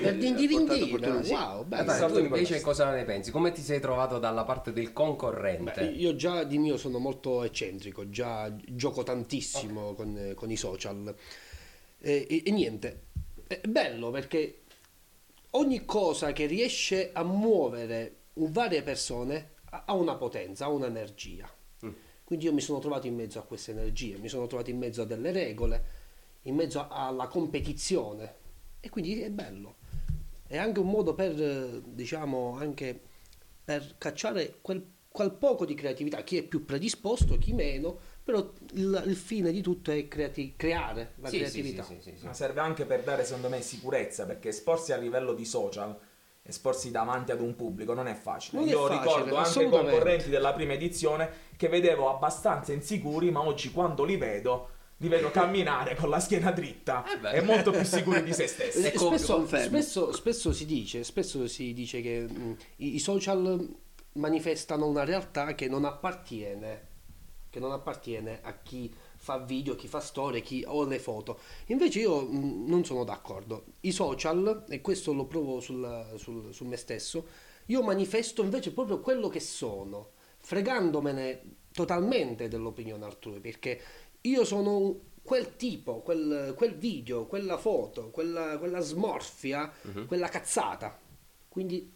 wow, 1.29 1.61
Eh, 1.61 1.65
bello. 1.65 1.83
dai, 1.83 1.97
salto 1.97 2.17
tu 2.17 2.23
invece 2.23 2.61
cosa 2.61 2.89
ne 2.91 3.03
pensi? 3.03 3.31
Come 3.31 3.51
ti 3.51 3.61
sei 3.61 3.79
trovato 3.79 4.17
dalla 4.17 4.43
parte 4.43 4.71
del 4.71 4.93
concorrente? 4.93 5.81
Beh, 5.81 5.91
io 5.91 6.15
già 6.15 6.43
di 6.43 6.57
mio 6.57 6.77
sono 6.77 6.99
molto 6.99 7.43
eccentrico, 7.43 8.09
già 8.09 8.51
gioco 8.65 9.03
tantissimo 9.03 9.93
con, 9.93 10.33
con 10.35 10.49
i 10.49 10.55
social. 10.55 11.13
E, 12.01 12.27
e- 12.29 12.43
e 12.45 12.51
niente, 12.51 13.01
è 13.45 13.59
bello 13.67 14.09
perché 14.09 14.61
ogni 15.51 15.83
cosa 15.85 16.31
che 16.31 16.45
riesce 16.45 17.11
a 17.13 17.23
muovere 17.23 18.15
varie 18.33 18.81
persone 18.83 19.51
ha 19.69 19.93
una 19.93 20.15
potenza, 20.15 20.65
ha 20.65 20.69
un'energia. 20.69 21.47
Quindi 22.29 22.45
io 22.45 22.53
mi 22.53 22.61
sono 22.61 22.77
trovato 22.77 23.07
in 23.07 23.15
mezzo 23.15 23.39
a 23.39 23.41
queste 23.41 23.71
energie, 23.71 24.15
mi 24.19 24.27
sono 24.27 24.45
trovato 24.45 24.69
in 24.69 24.77
mezzo 24.77 25.01
a 25.01 25.05
delle 25.05 25.31
regole, 25.31 25.83
in 26.43 26.53
mezzo 26.53 26.87
alla 26.87 27.25
competizione 27.25 28.35
e 28.79 28.89
quindi 28.91 29.19
è 29.19 29.31
bello. 29.31 29.77
È 30.45 30.55
anche 30.55 30.79
un 30.79 30.91
modo 30.91 31.15
per, 31.15 31.33
diciamo, 31.33 32.55
anche 32.55 33.01
per 33.65 33.95
cacciare 33.97 34.57
quel, 34.61 34.85
quel 35.09 35.31
poco 35.31 35.65
di 35.65 35.73
creatività, 35.73 36.21
chi 36.21 36.37
è 36.37 36.43
più 36.43 36.65
predisposto, 36.65 37.39
chi 37.39 37.51
meno, 37.51 37.97
però 38.23 38.47
il, 38.73 39.03
il 39.07 39.15
fine 39.15 39.51
di 39.51 39.61
tutto 39.61 39.89
è 39.91 40.07
creati- 40.07 40.53
creare 40.55 41.13
la 41.15 41.29
Sì, 41.29 41.37
sì, 41.37 41.37
creatività. 41.37 41.83
sì, 41.83 41.95
sì, 41.95 42.11
sì, 42.11 42.17
sì. 42.19 42.25
Ma 42.25 42.33
serve 42.35 42.59
anche 42.59 42.85
per 42.85 43.01
dare, 43.01 43.25
secondo 43.25 43.49
me, 43.49 43.63
sicurezza, 43.63 44.27
perché 44.27 44.49
esporsi 44.49 44.91
a 44.91 44.97
livello 44.97 45.33
di 45.33 45.45
social, 45.45 45.97
esporsi 46.49 46.91
davanti 46.91 47.31
ad 47.31 47.41
un 47.41 47.55
pubblico 47.55 47.93
non 47.93 48.07
è 48.07 48.13
facile. 48.15 48.59
Non 48.59 48.67
è 48.67 48.71
Io 48.71 48.85
facile, 48.85 48.99
ricordo 48.99 49.35
anche 49.35 49.49
assolutamente. 49.49 49.91
concorrenti 49.91 50.29
della 50.29 50.53
prima 50.53 50.73
edizione 50.73 51.29
che 51.57 51.67
vedevo 51.69 52.09
abbastanza 52.09 52.73
insicuri, 52.73 53.31
ma 53.31 53.41
oggi 53.45 53.71
quando 53.71 54.03
li 54.03 54.17
vedo, 54.17 54.69
li 54.97 55.07
vedo 55.07 55.29
camminare 55.31 55.95
con 55.95 56.09
la 56.09 56.19
schiena 56.19 56.51
dritta 56.51 57.03
Eh 57.31 57.37
e 57.37 57.41
molto 57.41 57.71
più 57.71 57.83
sicuri 57.83 58.23
di 58.23 58.33
se 58.33 58.47
stessi. 58.47 58.79
Eh, 58.81 58.87
Ecco, 58.87 59.15
spesso, 59.17 59.45
spesso- 59.47 60.11
spesso 60.11 60.51
si 60.53 60.65
dice, 60.65 61.03
spesso 61.03 61.47
si 61.47 61.73
dice 61.73 62.01
che 62.01 62.21
mh, 62.21 62.57
i, 62.77 62.95
i 62.95 62.99
social 62.99 63.67
manifestano 64.13 64.87
una 64.87 65.03
realtà 65.03 65.53
che 65.55 65.67
non 65.67 65.85
appartiene, 65.85 66.87
che 67.49 67.59
non 67.59 67.71
appartiene 67.71 68.39
a 68.41 68.53
chi 68.61 68.93
fa 69.29 69.37
video, 69.37 69.75
chi 69.75 69.87
fa 69.87 69.99
storie, 69.99 70.41
chi 70.41 70.63
o 70.65 70.83
le 70.85 70.97
foto. 70.97 71.39
Invece 71.67 71.99
io 71.99 72.21
mh, 72.21 72.65
non 72.67 72.83
sono 72.83 73.03
d'accordo. 73.03 73.65
I 73.81 73.91
social, 73.91 74.65
e 74.67 74.81
questo 74.81 75.13
lo 75.13 75.25
provo 75.25 75.59
sul, 75.59 76.13
sul- 76.15 76.51
su 76.51 76.65
me 76.65 76.77
stesso, 76.77 77.27
io 77.67 77.83
manifesto 77.83 78.41
invece 78.41 78.71
proprio 78.71 78.99
quello 78.99 79.27
che 79.27 79.39
sono, 79.39 80.13
fregandomene 80.39 81.57
totalmente 81.71 82.47
dell'opinione 82.47 83.05
altrui, 83.05 83.39
perché 83.39 83.79
io 84.21 84.43
sono 84.43 85.07
quel 85.21 85.55
tipo, 85.55 86.01
quel, 86.01 86.55
quel 86.57 86.73
video, 86.75 87.27
quella 87.27 87.57
foto, 87.57 88.09
quella, 88.09 88.57
quella 88.57 88.79
smorfia, 88.79 89.71
quella 90.07 90.27
cazzata. 90.27 90.99
Quindi 91.47 91.91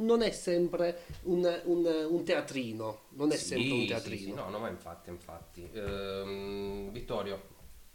non 0.00 0.22
è 0.22 0.30
sempre 0.30 0.98
un, 1.22 1.60
un- 1.64 2.06
un 2.10 2.24
teatrino, 2.24 3.00
non 3.10 3.32
è 3.32 3.36
Sì, 3.36 3.46
sempre 3.46 3.72
un 3.72 3.80
sì, 3.80 3.86
teatrino. 3.86 4.22
sì, 4.22 4.32
no, 4.34 4.48
no, 4.50 4.58
ma 4.58 4.68
infatti, 4.68 5.10
infatti. 5.10 5.68
Ehm, 5.72 6.90
Vittorio, 6.90 7.40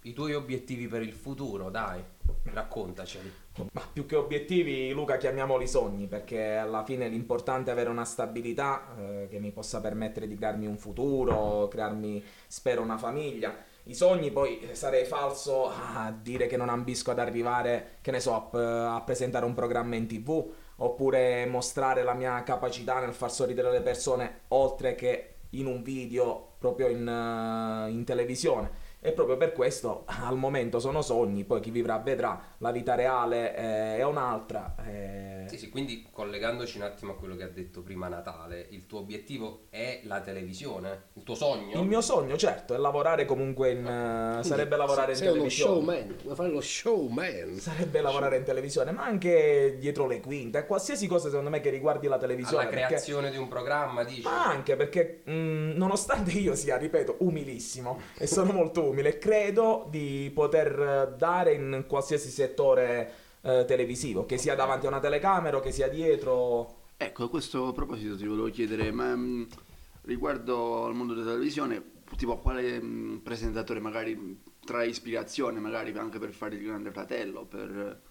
i 0.04 0.14
tuoi 0.14 0.34
obiettivi 0.34 0.88
per 0.88 1.02
il 1.02 1.14
futuro, 1.14 1.70
dai, 1.70 2.02
raccontaceli. 2.44 3.44
Ma 3.72 3.82
più 3.92 4.06
che 4.06 4.16
obiettivi, 4.16 4.92
Luca, 4.92 5.18
chiamiamoli 5.18 5.68
sogni, 5.68 6.08
perché 6.08 6.56
alla 6.56 6.84
fine 6.84 7.08
l'importante 7.08 7.70
è 7.70 7.74
avere 7.74 7.90
una 7.90 8.04
stabilità 8.06 8.96
eh, 8.98 9.28
che 9.30 9.40
mi 9.40 9.52
possa 9.52 9.80
permettere 9.80 10.28
di 10.28 10.36
crearmi 10.36 10.68
un 10.68 10.78
futuro, 10.78 11.68
crearmi, 11.70 12.22
spero, 12.48 12.82
una 12.82 12.98
famiglia. 12.98 13.56
I 13.88 13.94
sogni 13.96 14.32
poi 14.32 14.60
eh, 14.60 14.76
sarei 14.76 15.06
falso 15.06 15.68
a 15.70 16.14
dire 16.22 16.48
che 16.48 16.58
non 16.58 16.70
ambisco 16.70 17.12
ad 17.12 17.20
arrivare, 17.20 17.98
che 18.02 18.12
ne 18.12 18.20
so, 18.20 18.34
a, 18.36 18.42
p- 18.42 18.56
a 18.56 19.02
presentare 19.06 19.46
un 19.46 19.54
programma 19.54 19.96
in 19.96 20.08
tv, 20.08 20.52
oppure 20.78 21.46
mostrare 21.46 22.04
la 22.04 22.14
mia 22.14 22.44
capacità 22.44 23.00
nel 23.00 23.14
far 23.14 23.32
sorridere 23.32 23.72
le 23.72 23.82
persone, 23.82 24.42
oltre 24.50 24.96
che 24.96 25.36
in 25.52 25.68
un 25.68 25.82
video, 25.82 26.56
proprio 26.58 26.88
in, 26.88 27.08
eh, 27.08 27.92
in 27.92 28.04
televisione. 28.04 28.85
E 29.06 29.12
proprio 29.12 29.38
per 29.38 29.54
questo 29.54 30.04
al 30.26 30.36
momento 30.36 30.80
sono 30.80 31.02
sogni, 31.04 31.44
poi 31.44 31.60
chi 31.62 31.70
vivrà 31.70 32.00
vedrà, 32.00 32.42
la 32.58 32.72
vita 32.72 32.96
reale 32.96 33.56
eh, 33.56 33.98
è 33.98 34.04
un'altra. 34.04 34.76
eh. 34.84 35.34
Sì, 35.48 35.60
sì, 35.60 35.70
quindi 35.70 36.08
collegandoci 36.12 36.78
un 36.78 36.84
attimo 36.86 37.12
a 37.12 37.16
quello 37.16 37.36
che 37.36 37.44
ha 37.44 37.48
detto 37.48 37.82
prima 37.84 38.08
Natale, 38.08 38.66
il 38.72 38.88
tuo 38.88 39.00
obiettivo 39.00 39.66
è 39.70 40.00
la 40.06 40.20
televisione? 40.22 41.04
Il 41.14 41.22
tuo 41.24 41.36
sogno? 41.36 41.80
Il 41.80 41.86
mio 41.88 42.02
sogno, 42.02 42.36
certo, 42.36 42.74
è 42.74 42.78
lavorare 42.78 43.26
comunque 43.26 43.70
in... 43.72 43.86
eh, 43.86 44.44
sarebbe 44.44 44.76
lavorare 44.76 45.12
in 45.12 45.18
Sei 45.18 45.28
uno 45.28 45.36
televisione. 45.36 45.72
showman, 45.76 46.16
vuoi 46.24 46.36
fare 46.36 46.50
lo 46.50 46.62
showman. 46.62 47.58
Sarebbe 47.60 48.02
lavorare 48.02 48.38
in 48.38 48.44
televisione, 48.44 48.92
ma 48.92 49.04
anche 49.06 49.78
dietro 49.80 50.08
le 50.08 50.20
quinte, 50.20 50.66
qualsiasi 50.66 51.06
cosa 51.06 51.30
secondo 51.30 51.52
me 51.52 51.60
che 51.62 51.70
riguardi 51.70 52.08
la 52.08 52.18
televisione. 52.18 52.66
Perché- 52.66 52.86
creazione 52.88 53.30
di 53.30 53.38
un 53.38 53.48
programma, 53.48 54.04
dici? 54.04 54.24
Ma 54.24 54.46
anche 54.48 54.76
perché, 54.76 55.22
mh, 55.26 55.74
nonostante 55.76 56.32
io 56.32 56.56
sia, 56.56 56.78
ripeto, 56.78 57.18
umilissimo 57.20 58.00
e 58.18 58.26
sono 58.26 58.52
molto 58.52 58.82
umile, 58.84 58.95
credo 59.18 59.88
di 59.90 60.32
poter 60.34 61.16
dare 61.18 61.54
in 61.54 61.86
qualsiasi 61.88 62.30
settore 62.30 63.14
eh, 63.42 63.66
televisivo, 63.66 64.26
che 64.26 64.38
sia 64.38 64.56
davanti 64.56 64.86
a 64.86 64.90
una 64.90 65.00
telecamera 65.00 65.60
che 65.60 65.72
sia 65.72 65.88
dietro. 65.88 66.84
Ecco, 66.98 67.24
a 67.26 67.30
questo 67.30 67.72
proposito 67.74 68.16
ti 68.16 68.26
volevo 68.26 68.50
chiedere, 68.50 68.92
ma 68.92 69.16
mh, 69.16 69.48
riguardo 70.04 70.86
al 70.86 70.94
mondo 70.94 71.14
della 71.14 71.32
televisione, 71.32 71.84
tipo 72.18 72.38
quale 72.38 72.82
mh, 72.82 73.22
presentatore 73.24 73.80
magari 73.80 74.42
trae 74.66 74.88
ispirazione, 74.88 75.60
magari 75.60 75.92
anche 75.98 76.20
per 76.20 76.32
fare 76.32 76.56
il 76.56 76.64
grande 76.64 76.92
fratello, 76.92 77.46
per... 77.46 78.02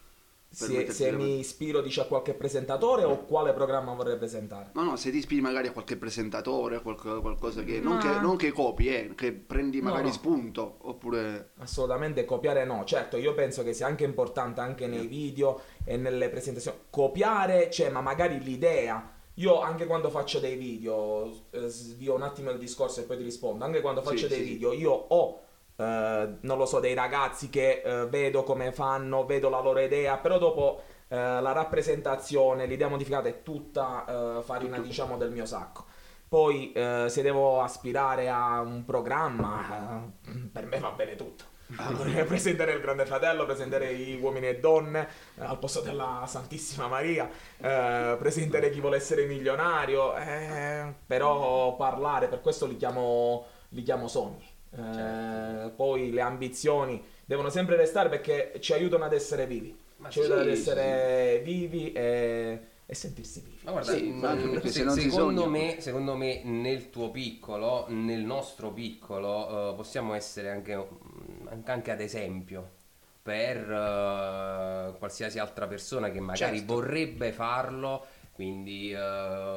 Se, 0.54 0.90
se 0.92 1.12
mi 1.12 1.38
ispiro 1.40 1.80
dice 1.80 2.02
a 2.02 2.04
qualche 2.04 2.34
presentatore 2.34 3.02
o 3.04 3.24
quale 3.24 3.52
programma 3.52 3.92
vorrei 3.92 4.16
presentare. 4.16 4.70
No, 4.74 4.84
no, 4.84 4.96
se 4.96 5.10
ti 5.10 5.16
ispiri 5.18 5.40
magari 5.40 5.68
a 5.68 5.72
qualche 5.72 5.96
presentatore, 5.96 6.76
a 6.76 6.80
qualche- 6.80 7.20
qualcosa 7.20 7.62
che... 7.64 7.80
Non, 7.80 7.94
Ma- 7.94 7.98
che... 8.00 8.20
non 8.20 8.36
che 8.36 8.52
copi, 8.52 8.86
eh, 8.88 9.14
che 9.14 9.32
prendi 9.32 9.80
No, 9.80 9.90
magari 9.90 10.06
no. 10.08 10.12
spunto, 10.12 10.76
oppure... 10.82 11.50
Assolutamente 11.58 12.24
copiare 12.24 12.64
no, 12.64 12.84
certo 12.84 13.16
io 13.16 13.34
penso 13.34 13.62
che 13.62 13.72
sia 13.72 13.86
anche 13.86 14.04
importante 14.04 14.60
anche 14.60 14.86
nei 14.86 15.06
video 15.06 15.60
e 15.84 15.96
nelle 15.96 16.28
presentazioni 16.28 16.76
copiare 16.90 17.68
c'è 17.68 17.90
ma 17.90 18.00
magari 18.00 18.40
l'idea 18.40 19.10
io 19.34 19.60
anche 19.60 19.86
quando 19.86 20.10
faccio 20.10 20.38
dei 20.38 20.56
video 20.56 21.46
eh, 21.50 21.66
svio 21.68 22.14
un 22.14 22.22
attimo 22.22 22.50
il 22.50 22.58
discorso 22.58 23.00
e 23.00 23.02
poi 23.02 23.16
ti 23.16 23.24
rispondo 23.24 23.64
anche 23.64 23.80
quando 23.80 24.00
Sì, 24.02 24.06
faccio 24.08 24.28
dei 24.28 24.38
sì. 24.44 24.44
video 24.44 24.72
io 24.72 24.92
ho 24.92 25.40
eh, 25.40 25.43
non 25.76 26.56
lo 26.56 26.66
so 26.66 26.78
dei 26.78 26.94
ragazzi 26.94 27.50
che 27.50 27.82
eh, 27.84 28.06
vedo 28.06 28.44
come 28.44 28.72
fanno 28.72 29.26
vedo 29.26 29.48
la 29.48 29.60
loro 29.60 29.80
idea 29.80 30.16
però 30.18 30.38
dopo 30.38 30.82
eh, 30.86 30.94
eh, 31.14 31.40
la 31.40 31.52
rappresentazione, 31.52 32.66
l'idea 32.66 32.88
modificata 32.88 33.28
è 33.28 33.42
tutta 33.42 34.38
eh, 34.38 34.42
farina 34.42 34.78
diciamo 34.78 35.16
del 35.16 35.30
mio 35.30 35.46
sacco. 35.46 35.84
Poi 36.28 36.72
eh, 36.72 37.06
se 37.08 37.22
devo 37.22 37.60
aspirare 37.60 38.28
a 38.28 38.60
un 38.60 38.84
programma, 38.84 40.02
eh, 40.26 40.30
per 40.52 40.66
me 40.66 40.80
va 40.80 40.90
bene 40.90 41.14
tutto. 41.14 41.52
Vorrei 41.66 42.24
presentare 42.26 42.72
il 42.72 42.80
Grande 42.80 43.06
Fratello, 43.06 43.44
presentare 43.44 43.94
gli 43.94 44.20
uomini 44.20 44.48
e 44.48 44.58
donne 44.58 45.08
eh, 45.36 45.44
al 45.44 45.58
posto 45.58 45.80
della 45.80 46.24
Santissima 46.26 46.88
Maria, 46.88 47.30
eh, 47.58 48.16
presentare 48.18 48.70
chi 48.70 48.80
vuole 48.80 48.96
essere 48.96 49.26
milionario, 49.26 50.16
eh, 50.16 50.92
però 51.06 51.76
parlare, 51.76 52.26
per 52.26 52.40
questo 52.40 52.66
li 52.66 52.76
chiamo, 52.76 53.46
li 53.68 53.82
chiamo 53.82 54.08
sogni. 54.08 54.53
Eh, 54.76 54.80
Certo. 54.90 55.74
Poi 55.76 56.10
le 56.10 56.20
ambizioni 56.20 57.02
devono 57.24 57.48
sempre 57.50 57.76
restare 57.76 58.08
perché 58.08 58.54
ci 58.60 58.72
aiutano 58.72 59.04
ad 59.04 59.12
essere 59.12 59.46
vivi, 59.46 59.76
Ma 59.96 60.08
ci 60.08 60.18
aiutano 60.20 60.40
sì, 60.42 60.48
ad 60.48 60.48
essere 60.48 61.40
vivi 61.44 61.92
e, 61.92 62.60
e 62.86 62.94
sentirsi 62.94 63.40
vivi. 63.40 63.58
Ma 63.62 63.70
guarda, 63.70 63.92
Sì, 63.92 64.02
mh, 64.02 64.18
ma 64.20 64.36
se- 64.60 64.68
se 64.70 64.90
secondo, 64.90 65.46
me, 65.48 65.76
secondo 65.80 66.16
me 66.16 66.42
nel 66.44 66.90
tuo 66.90 67.10
piccolo, 67.10 67.86
nel 67.88 68.20
nostro 68.20 68.72
piccolo, 68.72 69.72
eh, 69.72 69.74
possiamo 69.74 70.12
essere 70.14 70.50
anche, 70.50 70.76
mh, 70.76 71.48
anche- 71.48 71.70
anche 71.70 71.90
ad 71.90 72.00
esempio 72.00 72.70
per 73.22 73.56
eh, 73.70 74.94
qualsiasi 74.98 75.38
altra 75.38 75.66
persona 75.66 76.10
che 76.10 76.20
magari 76.20 76.58
Certo. 76.58 76.74
vorrebbe 76.74 77.32
farlo. 77.32 78.04
Quindi 78.34 78.90
eh, 78.92 78.98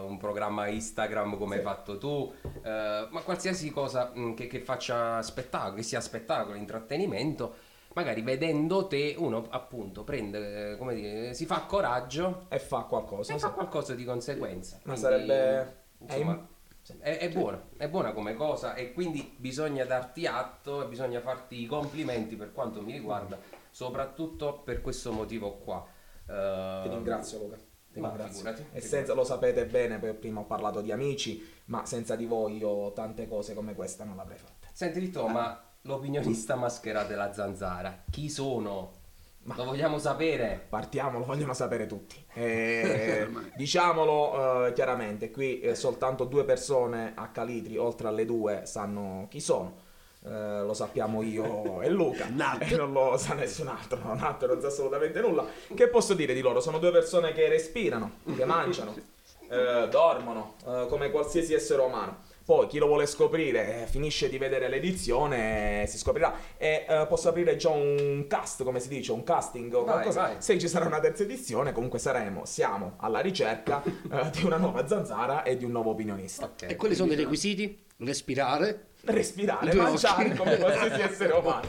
un 0.01 0.17
programma 0.17 0.67
Instagram 0.67 1.37
come 1.37 1.55
hai 1.55 1.61
Sì. 1.61 1.67
fatto 1.67 1.97
tu, 1.97 2.31
eh, 2.63 3.07
ma 3.09 3.21
qualsiasi 3.21 3.71
cosa 3.71 4.11
mh, 4.13 4.35
che, 4.35 4.47
che 4.47 4.59
faccia 4.59 5.21
spettacolo, 5.23 5.75
che 5.75 5.83
sia 5.83 5.99
spettacolo, 5.99 6.55
intrattenimento, 6.55 7.55
magari 7.93 8.21
vedendo 8.21 8.85
te 8.87 9.15
uno 9.17 9.47
appunto 9.49 10.03
prende, 10.03 10.75
come 10.77 10.93
dire, 10.93 11.33
si 11.33 11.45
fa 11.47 11.61
coraggio 11.61 12.45
E 12.49 12.59
fa 12.59 12.81
qualcosa. 12.83 13.33
e 13.33 13.39
sì. 13.39 13.45
fa 13.45 13.49
qualcosa 13.51 13.95
di 13.95 14.05
conseguenza. 14.05 14.79
Ma 14.83 14.95
Quindi, 14.95 15.01
sarebbe... 15.01 15.83
è 16.05 16.13
insomma, 16.13 16.47
è, 16.99 17.17
è 17.17 17.29
buona, 17.31 17.69
è 17.77 17.89
buona 17.89 18.13
come 18.13 18.33
cosa 18.35 18.75
e 18.75 18.93
quindi 18.93 19.33
bisogna 19.37 19.83
darti 19.85 20.25
atto 20.27 20.83
e 20.83 20.87
bisogna 20.87 21.19
farti 21.19 21.61
i 21.61 21.65
complimenti 21.65 22.35
per 22.35 22.51
quanto 22.53 22.81
mi 22.81 22.91
riguarda, 22.93 23.39
soprattutto 23.71 24.59
per 24.63 24.81
questo 24.81 25.11
motivo 25.11 25.57
qua. 25.57 25.85
Eh, 26.27 26.79
Ti 26.81 26.89
ringrazio 26.89 27.39
Luca. 27.39 27.57
Ma 27.99 28.11
figurati, 28.29 28.65
E 28.73 28.81
senza, 28.81 29.13
lo 29.13 29.23
sapete 29.23 29.65
bene, 29.65 29.97
prima 29.97 30.41
ho 30.41 30.45
parlato 30.45 30.81
di 30.81 30.91
amici, 30.91 31.43
ma 31.65 31.85
senza 31.85 32.15
di 32.15 32.25
voi 32.25 32.57
io 32.57 32.93
tante 32.93 33.27
cose 33.27 33.53
come 33.53 33.73
questa 33.75 34.03
non 34.03 34.15
l'avrei 34.15 34.37
fatte. 34.37 34.67
Senti 34.71 34.99
Vittorio, 34.99 35.33
ma 35.33 35.61
l'opinionista 35.81 36.55
maschera 36.55 37.03
della 37.03 37.33
zanzara, 37.33 38.03
chi 38.09 38.29
sono? 38.29 39.05
Lo 39.55 39.63
vogliamo 39.63 39.97
sapere? 39.97 40.65
Partiamo, 40.67 41.19
lo 41.19 41.25
vogliono 41.25 41.53
sapere 41.53 41.85
tutti. 41.85 42.23
Eh, 42.37 43.27
diciamolo 43.55 44.67
eh, 44.67 44.73
chiaramente, 44.73 45.31
qui 45.31 45.59
eh, 45.59 45.73
soltanto 45.73 46.25
due 46.25 46.43
persone 46.43 47.13
a 47.15 47.29
Calitri, 47.29 47.77
oltre 47.77 48.09
alle 48.09 48.25
due, 48.25 48.65
sanno 48.65 49.25
chi 49.29 49.39
sono. 49.39 49.85
Eh, 50.29 50.63
lo 50.63 50.73
sappiamo 50.73 51.21
io 51.21 51.81
e 51.81 51.89
Luca 51.89 52.27
e 52.59 52.75
non 52.75 52.91
lo 52.91 53.15
sa 53.15 53.33
nessun 53.33 53.67
altro 53.69 53.97
no, 54.03 54.13
Nat 54.13 54.45
non 54.45 54.59
sa 54.59 54.67
assolutamente 54.67 55.21
nulla 55.21 55.45
che 55.73 55.87
posso 55.87 56.13
dire 56.13 56.33
di 56.33 56.41
loro? 56.41 56.59
sono 56.59 56.79
due 56.79 56.91
persone 56.91 57.31
che 57.31 57.47
respirano 57.47 58.17
che 58.35 58.43
mangiano 58.43 58.93
eh, 59.49 59.87
dormono 59.89 60.55
eh, 60.67 60.85
come 60.89 61.11
qualsiasi 61.11 61.53
essere 61.53 61.81
umano 61.81 62.25
poi 62.43 62.67
chi 62.67 62.77
lo 62.77 62.87
vuole 62.87 63.05
scoprire 63.05 63.83
eh, 63.83 63.85
finisce 63.87 64.27
di 64.27 64.37
vedere 64.37 64.67
l'edizione 64.67 65.83
e 65.83 65.87
si 65.87 65.97
scoprirà 65.97 66.33
e 66.57 66.85
eh, 66.87 67.05
posso 67.07 67.29
aprire 67.29 67.55
già 67.55 67.69
un 67.69 68.25
cast 68.27 68.63
come 68.65 68.81
si 68.81 68.89
dice 68.89 69.13
un 69.13 69.23
casting 69.23 69.73
o 69.73 69.83
Vai, 69.85 69.93
qualcosa 69.93 70.21
vai. 70.23 70.35
se 70.39 70.59
ci 70.59 70.67
sarà 70.67 70.87
una 70.87 70.99
terza 70.99 71.23
edizione 71.23 71.71
comunque 71.71 71.99
saremo 71.99 72.43
siamo 72.43 72.95
alla 72.97 73.19
ricerca 73.19 73.81
eh, 73.83 74.29
di 74.31 74.43
una 74.43 74.57
nuova 74.57 74.85
zanzara 74.87 75.43
e 75.43 75.55
di 75.55 75.63
un 75.63 75.71
nuovo 75.71 75.91
opinionista 75.91 76.45
Ok. 76.45 76.63
E 76.69 76.75
quali 76.75 76.95
sono 76.95 77.13
i 77.13 77.15
requisiti? 77.15 77.85
Respirare. 77.99 78.89
respirare 79.01 79.71
due 79.71 79.81
mangiare 79.81 80.27
occhi. 80.27 80.37
come 80.37 80.57
qualsiasi 80.57 81.01
essere 81.13 81.33
umano 81.33 81.67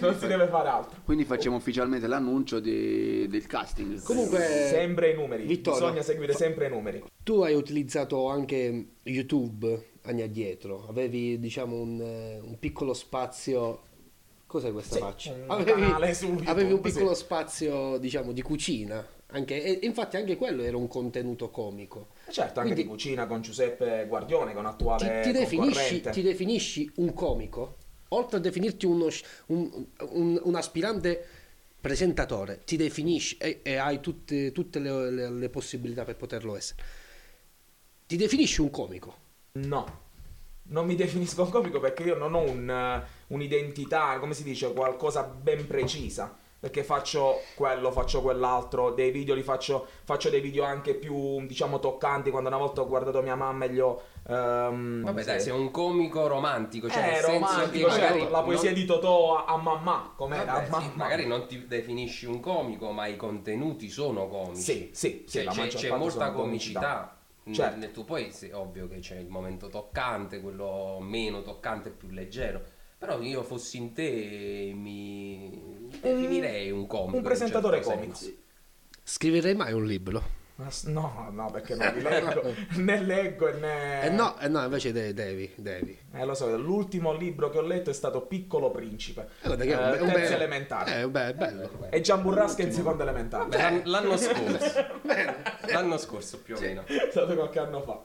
non 0.00 0.16
si 0.18 0.26
deve 0.26 0.46
fare 0.46 0.68
altro 0.68 1.00
Quindi 1.04 1.24
facciamo 1.24 1.56
ufficialmente 1.56 2.06
l'annuncio 2.06 2.60
di- 2.60 3.26
del 3.28 3.46
casting. 3.46 4.00
Comunque, 4.02 4.38
sempre 4.70 5.10
i 5.10 5.14
numeri 5.14 5.44
Vittorio, 5.46 5.80
bisogna 5.80 6.02
seguire 6.02 6.32
sempre 6.34 6.66
i 6.66 6.70
numeri 6.70 7.02
tu 7.24 7.40
hai 7.42 7.54
utilizzato 7.54 8.28
anche 8.28 8.86
YouTube 9.02 9.92
anni 10.02 10.20
addietro. 10.22 10.86
Avevi, 10.88 11.38
diciamo, 11.38 11.74
un, 11.80 12.00
eh, 12.00 12.38
un 12.40 12.58
piccolo 12.58 12.92
spazio. 12.92 13.80
Cos'è 14.46 14.70
questa 14.70 14.96
Sì, 14.96 15.00
faccia? 15.00 15.32
un 15.32 15.44
Avevi, 15.48 15.80
canale 15.80 16.12
su 16.14 16.26
YouTube, 16.26 16.50
avevi 16.50 16.72
un 16.72 16.80
piccolo 16.82 17.14
sì. 17.14 17.22
spazio, 17.24 17.96
diciamo, 17.96 18.32
di 18.32 18.42
cucina. 18.42 19.04
Anche, 19.28 19.80
e 19.80 19.86
infatti 19.86 20.16
anche 20.16 20.36
quello 20.36 20.62
era 20.62 20.76
un 20.76 20.86
contenuto 20.86 21.50
comico. 21.50 22.08
certo 22.30 22.60
anche 22.60 22.72
Quindi- 22.72 22.82
di 22.82 22.88
cucina 22.88 23.26
con 23.26 23.40
Giuseppe 23.42 24.06
Guardione 24.06 24.52
con 24.54 24.62
Ti, 24.64 24.68
attuale 24.68 25.20
ti 25.22 25.32
definisci, 25.32 25.72
concorrente. 25.80 26.10
ti 26.10 26.22
definisci 26.22 26.92
un 26.96 27.12
comico? 27.14 27.76
Oltre 28.08 28.36
a 28.36 28.40
definirti 28.40 28.86
uno, 28.86 29.08
un, 29.46 29.86
un- 30.10 30.40
un 30.44 30.54
aspirante 30.54 31.26
presentatore, 31.80 32.62
ti 32.64 32.76
definisci 32.76 33.36
e, 33.38 33.60
e 33.62 33.76
hai 33.76 34.00
tutte, 34.00 34.52
tutte 34.52 34.78
le, 34.78 35.10
le- 35.10 35.30
le 35.30 35.48
possibilità 35.48 36.04
per 36.04 36.16
poterlo 36.16 36.56
essere. 36.56 36.82
Ti 38.06 38.16
definisci 38.16 38.60
un 38.60 38.70
comico? 38.70 39.16
No, 39.52 40.00
non 40.64 40.86
mi 40.86 40.94
definisco 40.94 41.42
un 41.42 41.50
comico 41.50 41.80
perché 41.80 42.04
io 42.04 42.16
non 42.16 42.34
ho 42.34 42.40
un, 42.42 42.70
eh, 42.70 43.02
un'identità, 43.28 44.18
come 44.18 44.34
si 44.34 44.44
dice, 44.44 44.72
qualcosa 44.72 45.24
ben 45.24 45.66
precisa. 45.66 46.38
Perché 46.64 46.82
faccio 46.82 47.42
quello, 47.56 47.90
faccio 47.92 48.22
quell'altro, 48.22 48.92
dei 48.92 49.10
video 49.10 49.34
li 49.34 49.42
faccio, 49.42 49.86
faccio 50.04 50.30
dei 50.30 50.40
video 50.40 50.64
anche 50.64 50.94
più, 50.94 51.44
diciamo, 51.44 51.78
toccanti. 51.78 52.30
Quando 52.30 52.48
una 52.48 52.56
volta 52.56 52.80
ho 52.80 52.86
guardato 52.86 53.20
mia 53.20 53.34
mamma 53.34 53.66
e 53.66 53.70
gli 53.70 53.78
ho... 53.80 54.00
ehm, 54.26 55.02
Vabbè 55.04 55.24
dai, 55.24 55.40
sei 55.42 55.52
un 55.52 55.70
comico 55.70 56.26
romantico, 56.26 56.88
cioè 56.88 57.18
eh, 57.18 57.20
romantico, 57.20 57.86
magari 57.88 58.26
la 58.30 58.42
poesia 58.42 58.70
non- 58.70 58.78
di 58.80 58.86
Totò 58.86 59.44
a, 59.44 59.58
mamma, 59.58 60.14
com'era? 60.16 60.44
Vabbè, 60.44 60.68
A 60.70 60.80
sì, 60.80 60.90
magari 60.94 61.26
non 61.26 61.46
ti 61.46 61.66
definisci 61.66 62.24
un 62.24 62.40
comico, 62.40 62.92
ma 62.92 63.08
i 63.08 63.16
contenuti 63.16 63.90
sono 63.90 64.26
comici. 64.28 64.62
Sì, 64.62 64.90
sì, 64.94 65.24
sì, 65.26 65.42
Cioè, 65.42 65.52
c'è, 65.52 65.66
c'è 65.68 65.94
molta 65.94 66.30
comicità. 66.32 67.14
nel- 67.42 67.54
Certo. 67.54 67.76
nel 67.76 67.90
tuo- 67.92 68.04
poi 68.04 68.32
sì, 68.32 68.50
ovvio 68.54 68.88
che 68.88 69.00
c'è 69.00 69.16
il 69.18 69.28
momento 69.28 69.68
toccante, 69.68 70.40
quello 70.40 70.96
meno 71.02 71.42
toccante, 71.42 71.90
più 71.90 72.08
leggero. 72.08 72.62
Però 73.04 73.20
io 73.20 73.42
fossi 73.42 73.76
in 73.76 73.92
te 73.92 74.72
mi 74.74 75.88
definirei 76.00 76.70
un 76.70 76.86
comico. 76.86 77.16
un 77.16 77.22
presentatore 77.22 77.76
certo 77.76 77.90
comico. 77.92 78.14
senso. 78.14 78.36
Scriverei 79.02 79.54
mai 79.54 79.72
un 79.74 79.84
libro? 79.84 80.42
No, 80.84 81.28
no, 81.32 81.50
perché 81.50 81.74
non 81.74 81.92
li 81.94 82.00
leggo, 82.00 82.42
né 82.78 83.00
leggo 83.02 83.48
e 83.48 83.52
né... 83.58 84.02
Eh 84.04 84.08
no, 84.10 84.38
eh 84.38 84.48
no, 84.48 84.62
invece 84.62 84.92
de- 84.92 85.12
devi, 85.12 85.52
devi. 85.56 85.98
Eh, 86.12 86.24
lo 86.24 86.32
so, 86.34 86.56
l'ultimo 86.56 87.12
libro 87.12 87.50
che 87.50 87.58
ho 87.58 87.62
letto 87.62 87.90
è 87.90 87.92
stato 87.92 88.22
Piccolo 88.22 88.70
Principe. 88.70 89.28
Eh, 89.42 89.46
guarda 89.48 89.64
che 89.64 89.72
è 89.72 90.00
un 90.00 90.08
Eh, 90.08 90.12
terzo 90.12 90.28
be- 90.30 90.34
elementare. 90.36 91.00
Eh, 91.02 91.08
beh, 91.08 91.26
è 91.28 91.34
bello. 91.34 91.70
E 91.90 92.00
Gian 92.00 92.22
Burrasca 92.22 92.62
in 92.62 92.72
seconda 92.72 93.02
elementare. 93.02 93.48
Beh, 93.48 93.56
l'an- 93.58 93.82
l'anno 93.84 94.16
scorso. 94.16 94.86
l'anno 95.72 95.98
scorso 95.98 96.38
più 96.40 96.56
o 96.56 96.60
meno. 96.60 96.84
È 96.86 97.08
stato 97.10 97.34
qualche 97.34 97.58
anno 97.58 97.82
fa. 97.82 98.00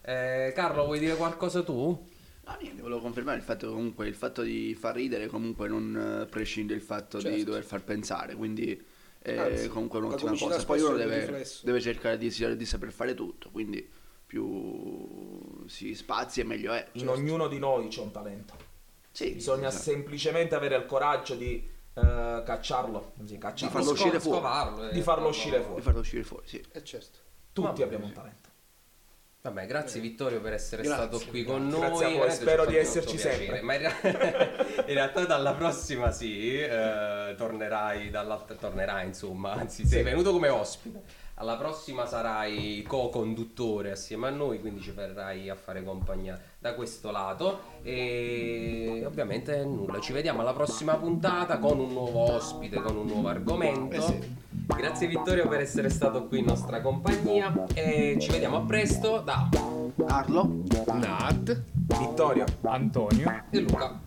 Eh, 0.00 0.52
Carlo, 0.54 0.86
vuoi 0.86 0.98
dire 0.98 1.14
qualcosa 1.16 1.62
tu? 1.62 2.12
No, 2.46 2.56
niente, 2.60 2.82
volevo 2.82 3.00
confermare 3.00 3.38
il 3.38 3.42
fatto 3.42 3.66
che 3.68 3.72
comunque 3.72 4.06
il 4.06 4.14
fatto 4.14 4.42
di 4.42 4.74
far 4.74 4.94
ridere 4.94 5.26
comunque 5.28 5.66
non 5.68 6.22
eh, 6.22 6.26
prescinde 6.26 6.74
il 6.74 6.82
fatto 6.82 7.16
di 7.16 7.22
Certo. 7.24 7.44
dover 7.44 7.64
far 7.64 7.82
pensare, 7.82 8.34
quindi 8.34 8.78
è 9.18 9.36
Anzi, 9.38 9.68
comunque 9.68 9.98
la 9.98 10.06
un'ottima 10.06 10.28
comicità 10.30 10.54
cosa. 10.56 10.66
Poi 10.66 10.78
spesso 10.78 10.92
uno 10.94 11.00
è 11.00 11.04
un 11.04 11.10
deve, 11.10 11.20
riflesso. 11.26 11.64
deve 11.64 11.80
cercare 11.80 12.18
di, 12.18 12.56
di 12.56 12.66
saper 12.66 12.92
fare 12.92 13.14
tutto, 13.14 13.48
quindi 13.50 13.88
più 14.26 15.64
si 15.66 15.94
spazia 15.94 16.44
meglio 16.44 16.72
è. 16.72 16.86
In 16.92 17.08
ognuno 17.08 17.48
di 17.48 17.58
noi 17.58 17.88
c'è 17.88 18.00
un 18.02 18.10
talento. 18.10 18.54
Sì, 19.10 19.30
Bisogna 19.32 19.68
esatto. 19.68 19.82
semplicemente 19.84 20.54
avere 20.54 20.76
il 20.76 20.84
coraggio 20.86 21.34
di 21.36 21.66
eh, 21.94 22.42
cacciarlo. 22.44 23.12
Sì, 23.24 23.38
cacciarlo. 23.38 23.74
farlo 23.74 23.90
uscire 23.92 24.20
Sco- 24.20 24.28
fuori. 24.28 24.38
scovarlo, 24.38 24.88
eh, 24.90 24.92
Di 24.92 25.00
farlo 25.02 25.28
uscire 25.28 25.58
di 25.58 25.64
fuori. 25.64 25.80
farlo 25.82 26.00
uscire 26.00 26.22
fuori, 26.24 26.46
sì. 26.48 26.62
Eh 26.72 26.84
certo. 26.84 27.18
Tutti 27.52 27.82
abbiamo 27.82 28.04
un 28.04 28.12
talento. 28.12 28.48
Vabbè, 29.44 29.66
grazie 29.66 30.00
Vittorio 30.00 30.40
per 30.40 30.54
essere 30.54 30.80
Grazie, 30.80 31.04
stato 31.04 31.22
qui 31.30 31.44
con 31.44 31.68
grazie. 31.68 31.78
noi. 31.78 31.90
Grazie 31.90 32.06
a 32.06 32.18
voi, 32.18 32.30
spero 32.30 32.64
di 32.64 32.76
esserci 32.76 33.18
sempre. 33.18 33.60
Ma 33.60 33.74
in, 33.74 33.80
rea- 33.80 34.00
in 34.88 34.94
realtà 34.94 35.26
dalla 35.26 35.52
prossima 35.52 36.10
sì, 36.12 36.58
eh, 36.58 37.34
tornerai 37.36 38.08
dall'altra 38.08 38.54
tornerai 38.54 39.04
insomma, 39.06 39.52
anzi 39.52 39.86
sei 39.86 40.02
venuto 40.02 40.32
come 40.32 40.48
ospite. 40.48 41.02
Alla 41.34 41.58
prossima 41.58 42.06
sarai 42.06 42.82
co-conduttore 42.88 43.90
assieme 43.90 44.28
a 44.28 44.30
noi, 44.30 44.60
quindi 44.60 44.80
ci 44.80 44.92
verrai 44.92 45.50
a 45.50 45.56
fare 45.56 45.82
compagnia 45.84 46.40
da 46.64 46.72
questo 46.72 47.10
lato 47.10 47.60
e 47.82 49.02
ovviamente 49.04 49.62
nulla, 49.66 50.00
ci 50.00 50.14
vediamo 50.14 50.40
alla 50.40 50.54
prossima 50.54 50.94
puntata 50.94 51.58
con 51.58 51.78
un 51.78 51.92
nuovo 51.92 52.32
ospite, 52.32 52.80
con 52.80 52.96
un 52.96 53.06
nuovo 53.06 53.28
argomento. 53.28 54.18
Grazie 54.48 55.08
Vittorio 55.08 55.46
per 55.46 55.60
essere 55.60 55.90
stato 55.90 56.26
qui 56.26 56.38
in 56.38 56.46
nostra 56.46 56.80
compagnia 56.80 57.66
e 57.74 58.16
ci 58.18 58.30
vediamo 58.30 58.56
a 58.56 58.60
presto 58.62 59.20
da 59.20 59.46
Carlo? 60.06 60.62
Nat. 60.86 61.64
Vittorio. 61.98 62.46
Antonio. 62.62 63.44
e 63.50 63.60
Luca. 63.60 64.03